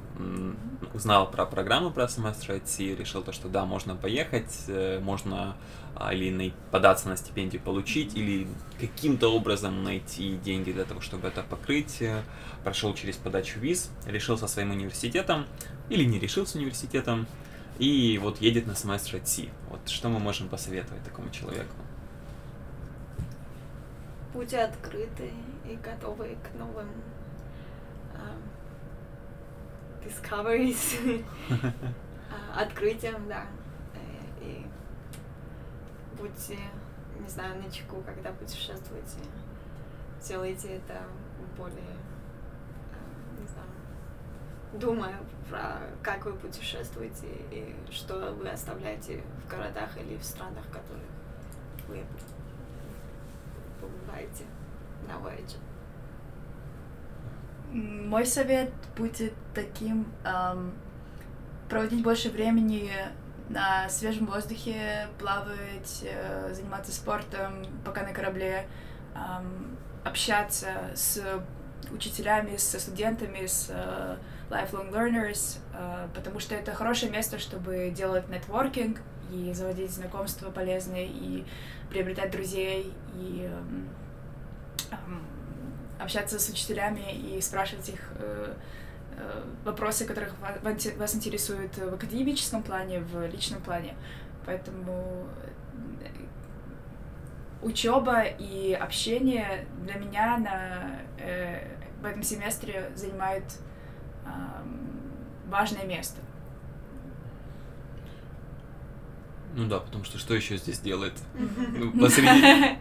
узнал 0.94 1.30
про 1.30 1.46
программу 1.46 1.92
про 1.92 2.08
семестр 2.08 2.54
IT, 2.54 2.96
решил 2.96 3.22
то, 3.22 3.32
что 3.34 3.50
да, 3.50 3.66
можно 3.66 3.96
поехать, 3.96 4.64
э, 4.68 5.00
можно 5.00 5.56
а, 5.96 6.14
или 6.14 6.54
податься 6.72 7.10
на 7.10 7.18
стипендию, 7.18 7.62
получить, 7.62 8.16
или 8.16 8.48
каким-то 8.80 9.28
образом 9.30 9.84
найти 9.84 10.38
деньги 10.38 10.72
для 10.72 10.86
того, 10.86 11.02
чтобы 11.02 11.28
это 11.28 11.44
покрыть, 11.44 12.02
прошел 12.64 12.94
через 12.94 13.18
подачу 13.18 13.60
виз, 13.60 13.92
решил 14.06 14.38
со 14.38 14.48
своим 14.48 14.72
университетом, 14.72 15.46
или 15.90 16.04
не 16.04 16.18
решил 16.18 16.48
с 16.48 16.56
университетом, 16.56 17.28
и 17.78 18.18
вот 18.22 18.42
едет 18.42 18.68
на 18.68 18.76
семестр 18.76 19.16
IT. 19.16 19.50
Вот 19.70 19.90
что 19.90 20.10
мы 20.10 20.20
можем 20.20 20.48
посоветовать 20.48 21.04
такому 21.04 21.30
человеку? 21.30 21.76
Будьте 24.34 24.60
открыты 24.60 25.32
и 25.70 25.76
готовы 25.76 26.38
к 26.42 26.58
новым 26.58 26.88
discoveries, 30.06 31.24
а, 32.32 32.62
открытиям, 32.62 33.28
да. 33.28 33.46
Э, 33.94 34.44
И 34.44 34.66
будьте, 36.18 36.58
не 37.20 37.28
знаю, 37.30 37.62
на 37.62 37.70
чеку, 37.72 38.02
когда 38.06 38.32
путешествуете. 38.32 39.18
Делайте 40.24 40.76
это 40.76 41.02
более, 41.58 41.96
а, 42.94 43.40
не 43.42 43.48
знаю, 43.48 43.68
думая 44.74 45.18
про 45.50 45.80
как 46.02 46.26
вы 46.26 46.34
путешествуете 46.34 47.28
и 47.52 47.76
что 47.92 48.34
вы 48.34 48.50
оставляете 48.50 49.22
в 49.44 49.50
городах 49.50 49.98
или 49.98 50.18
в 50.18 50.24
странах, 50.24 50.64
в 50.66 50.72
которых 50.72 51.04
вы 51.88 52.04
побываете 53.82 54.46
на 55.08 55.14
Voyager. 55.14 55.58
Мой 57.72 58.26
совет 58.26 58.72
будет 58.98 59.34
таким, 59.54 60.06
ам, 60.26 60.74
проводить 61.70 62.04
больше 62.04 62.30
времени 62.30 62.92
на 63.48 63.88
свежем 63.90 64.26
воздухе, 64.26 65.08
плавать, 65.18 66.04
э, 66.04 66.54
заниматься 66.54 66.92
спортом, 66.92 67.64
пока 67.86 68.04
на 68.04 68.14
корабле, 68.14 68.68
эм, 69.16 69.78
общаться 70.04 70.68
с 70.96 71.22
учителями, 71.92 72.58
со 72.58 72.80
студентами, 72.80 73.46
с 73.46 73.68
э, 73.70 74.18
lifelong 74.50 74.92
learners, 74.92 75.60
э, 75.74 76.08
потому 76.14 76.40
что 76.40 76.56
это 76.56 76.74
хорошее 76.74 77.12
место, 77.12 77.40
чтобы 77.40 77.92
делать 77.96 78.28
нетворкинг 78.30 79.02
и 79.32 79.54
заводить 79.54 79.92
знакомства 79.92 80.52
полезные, 80.52 81.08
и 81.08 81.46
приобретать 81.90 82.32
друзей, 82.32 82.94
и 83.16 83.50
эм, 83.50 83.90
эм, 84.92 85.22
общаться 86.02 86.40
с 86.40 86.50
учителями 86.50 87.14
и 87.14 87.42
спрашивать 87.42 87.90
их 87.90 88.00
э, 88.16 88.54
э, 89.18 89.44
вопросы, 89.66 90.06
которых 90.06 90.34
ва- 90.40 90.60
вас 90.98 91.16
интересуют 91.16 91.78
в 91.78 91.94
академическом 91.94 92.64
плане, 92.64 93.00
в 93.02 93.26
личном 93.28 93.62
плане. 93.62 93.94
Поэтому 94.46 95.28
э, 96.04 96.08
учеба 97.62 98.24
и 98.24 98.74
общение 98.74 99.66
для 99.84 99.96
меня 99.96 100.38
на, 100.38 101.02
э, 101.20 101.68
в 102.02 102.06
этом 102.06 102.24
семестре 102.24 102.92
занимают 102.96 103.46
э, 104.26 104.30
важное 105.48 105.86
место. 105.86 106.20
Ну 109.56 109.68
да, 109.68 109.80
потому 109.80 110.04
что 110.06 110.18
что 110.18 110.34
еще 110.34 110.58
здесь 110.58 110.80
делает? 110.80 111.14
Ну, 111.36 111.92
посреди, 112.00 112.78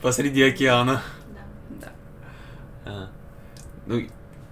посреди 0.00 0.42
океана. 0.42 1.02
Ну, 3.88 4.06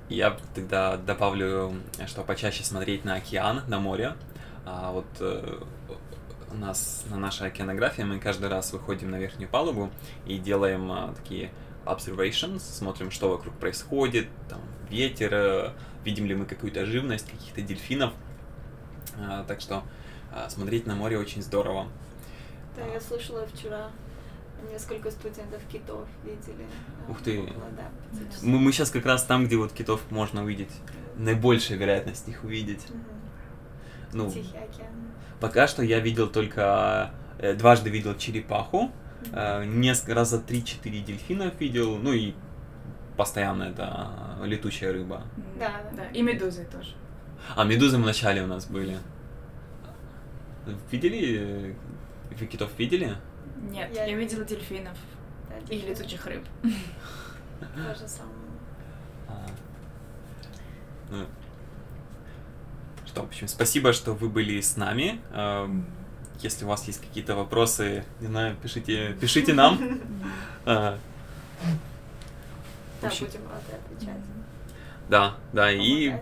я 0.09 0.35
тогда 0.55 0.97
добавлю, 0.97 1.75
что 2.07 2.23
почаще 2.23 2.65
смотреть 2.65 3.05
на 3.05 3.17
океан, 3.17 3.65
на 3.69 3.79
море. 3.79 4.15
А 4.65 4.93
вот 4.93 5.05
э, 5.21 5.61
у 6.51 6.55
нас 6.57 7.05
на 7.11 7.19
нашей 7.19 7.49
океанографии 7.49 8.01
мы 8.01 8.19
каждый 8.19 8.49
раз 8.49 8.73
выходим 8.73 9.11
на 9.11 9.17
верхнюю 9.17 9.51
палубу 9.51 9.91
и 10.25 10.39
делаем 10.39 10.91
а, 10.91 11.13
такие 11.15 11.51
observations, 11.85 12.61
смотрим, 12.61 13.11
что 13.11 13.29
вокруг 13.29 13.55
происходит, 13.59 14.29
там 14.49 14.61
ветер, 14.89 15.35
э, 15.35 15.73
видим 16.03 16.25
ли 16.25 16.35
мы 16.35 16.47
какую-то 16.47 16.87
живность, 16.87 17.31
каких-то 17.31 17.61
дельфинов. 17.61 18.15
А, 19.19 19.45
так 19.45 19.61
что 19.61 19.83
а, 20.33 20.49
смотреть 20.49 20.87
на 20.87 20.95
море 20.95 21.19
очень 21.19 21.43
здорово. 21.43 21.89
Да, 22.75 22.87
я 22.87 23.03
слышала 23.03 23.47
вчера, 23.47 23.91
несколько 24.71 25.11
студентов 25.11 25.63
китов 25.71 26.09
видели. 26.25 26.67
Ух 27.09 27.21
ты. 27.23 27.41
около, 27.41 27.71
да. 27.77 27.89
Мы, 28.43 28.59
мы 28.59 28.73
сейчас 28.73 28.91
как 28.91 29.07
раз 29.07 29.25
там, 29.25 29.47
где 29.47 29.57
вот 29.57 29.73
китов 29.73 30.01
можно 30.11 30.43
увидеть. 30.45 30.73
Наибольшая 31.17 31.79
вероятность 31.79 32.29
их 32.29 32.45
увидеть. 32.45 32.87
Мгм. 32.91 33.05
Ну, 34.13 34.31
Тихий 34.31 34.57
океан. 34.57 34.89
пока 35.41 35.67
что 35.67 35.83
я 35.83 36.01
видел 36.01 36.29
только... 36.29 37.11
э, 37.39 37.55
дважды 37.55 37.91
видел 37.91 38.17
черепаху, 38.17 38.91
э, 39.33 39.65
несколько 39.65 40.15
раза 40.15 40.39
3-4 40.39 41.05
дельфинов 41.05 41.61
видел, 41.61 41.97
ну 41.97 42.13
и 42.13 42.35
постоянно 43.17 43.65
это 43.65 44.11
э, 44.41 44.47
летучая 44.47 44.93
рыба. 44.93 45.23
Да. 45.59 45.83
да. 45.95 46.07
И 46.11 46.23
медузы 46.23 46.65
тоже. 46.65 46.95
А 47.55 47.65
медузы 47.65 47.99
в 47.99 48.05
начале 48.05 48.43
у 48.43 48.47
нас 48.47 48.67
были. 48.67 48.97
Видели? 50.91 51.77
Вы 52.39 52.47
китов 52.47 52.71
видели? 52.79 53.17
Нет, 53.71 53.95
Я 53.95 54.07
я, 54.07 54.17
видела 54.17 54.45
дельфинов 54.45 54.97
Да, 55.49 55.57
и 55.59 55.65
дельфины. 55.79 55.91
летучих 55.91 56.27
рыб. 56.27 56.45
То 57.61 57.95
же 57.95 58.07
самое. 58.09 58.37
А. 59.29 59.47
Ну, 61.11 61.27
Что, 63.07 63.23
в 63.23 63.27
общем, 63.27 63.49
спасибо, 63.49 63.93
что 63.93 64.13
вы 64.13 64.29
были 64.29 64.61
с 64.61 64.77
нами. 64.77 65.21
Эм, 65.33 65.87
Если 66.41 66.65
у 66.67 66.69
вас 66.69 66.87
есть 66.87 67.01
какие-то 67.01 67.35
вопросы, 67.35 68.05
не 68.21 68.27
знаю, 68.27 68.57
пишите, 68.63 69.15
пишите 69.21 69.55
нам. 69.55 70.01
Да, 70.65 70.99
Вообще- 73.09 73.27
будем 73.27 73.41
рады 73.49 73.73
отвечать. 73.95 74.21
Да, 75.09 75.37
да, 75.53 75.71
и 75.71 76.15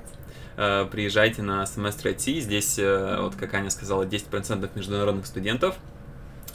э, 0.57 0.87
приезжайте 0.91 1.41
на 1.43 1.65
семестр 1.67 2.09
IT. 2.09 2.41
Здесь, 2.41 2.79
э, 2.79 3.21
вот 3.21 3.37
как 3.37 3.55
Аня 3.55 3.71
сказала, 3.71 4.05
10% 4.05 4.71
международных 4.75 5.25
студентов. 5.27 5.77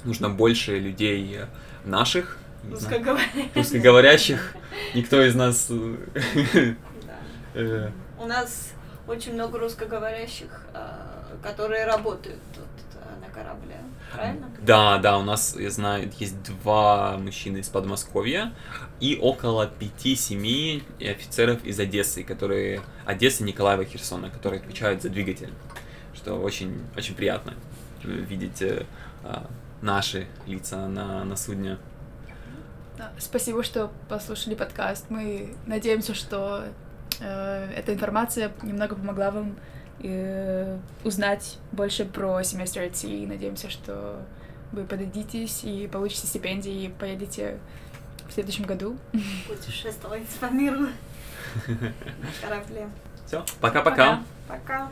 Нужно 0.03 0.29
больше 0.29 0.79
людей 0.79 1.37
э, 1.37 1.45
наших, 1.85 2.37
Русскоговорящих. 2.69 3.55
русскоговорящих. 3.55 4.55
Никто 4.95 5.21
из 5.21 5.35
нас... 5.35 5.67
э, 5.69 6.75
э, 7.53 7.89
У 8.19 8.25
нас 8.25 8.73
очень 9.07 9.33
много 9.33 9.59
русскоговорящих, 9.59 10.49
которые 11.41 11.85
работают 11.85 12.39
тут 12.53 12.65
на 13.21 13.29
корабле. 13.33 13.77
Правильно? 14.13 14.49
Да, 14.61 14.97
да, 14.97 15.17
у 15.19 15.23
нас, 15.23 15.55
я 15.57 15.69
знаю, 15.69 16.11
есть 16.19 16.41
два 16.43 17.17
мужчины 17.17 17.59
из 17.59 17.69
Подмосковья 17.69 18.53
и 18.99 19.17
около 19.21 19.67
пяти-семи 19.67 20.83
офицеров 20.99 21.63
из 21.63 21.79
Одессы, 21.79 22.23
которые... 22.23 22.81
Одесса, 23.05 23.43
Николаева, 23.43 23.85
Херсона, 23.85 24.29
которые 24.29 24.61
отвечают 24.61 25.01
за 25.01 25.09
двигатель. 25.09 25.53
Что 26.13 26.35
очень, 26.35 26.81
очень 26.97 27.15
приятно 27.15 27.53
видеть 28.03 28.61
а, 29.23 29.47
наши 29.81 30.27
лица 30.45 30.87
на, 30.87 31.23
на 31.23 31.35
судне. 31.35 31.77
Спасибо, 33.17 33.63
что 33.63 33.91
послушали 34.09 34.55
подкаст. 34.55 35.05
Мы 35.09 35.55
надеемся, 35.65 36.13
что 36.13 36.65
э, 37.21 37.71
эта 37.75 37.93
информация 37.93 38.51
немного 38.61 38.95
помогла 38.95 39.31
вам 39.31 39.55
э, 40.01 40.77
узнать 41.03 41.57
больше 41.71 42.05
про 42.05 42.43
семестр 42.43 42.81
IT. 42.81 43.27
Надеемся, 43.27 43.69
что 43.69 44.21
вы 44.71 44.83
подадитесь 44.83 45.63
и 45.63 45.87
получите 45.87 46.27
стипендии 46.27 46.85
и 46.85 46.89
поедете 46.89 47.59
в 48.27 48.33
следующем 48.33 48.65
году. 48.65 48.97
Путешествовать 49.47 50.27
по 50.39 50.45
миру 50.45 50.87
на 51.67 51.93
корабле. 52.41 52.89
Все, 53.25 53.45
пока-пока. 53.61 54.23
Пока. 54.47 54.59
Пока. 54.59 54.89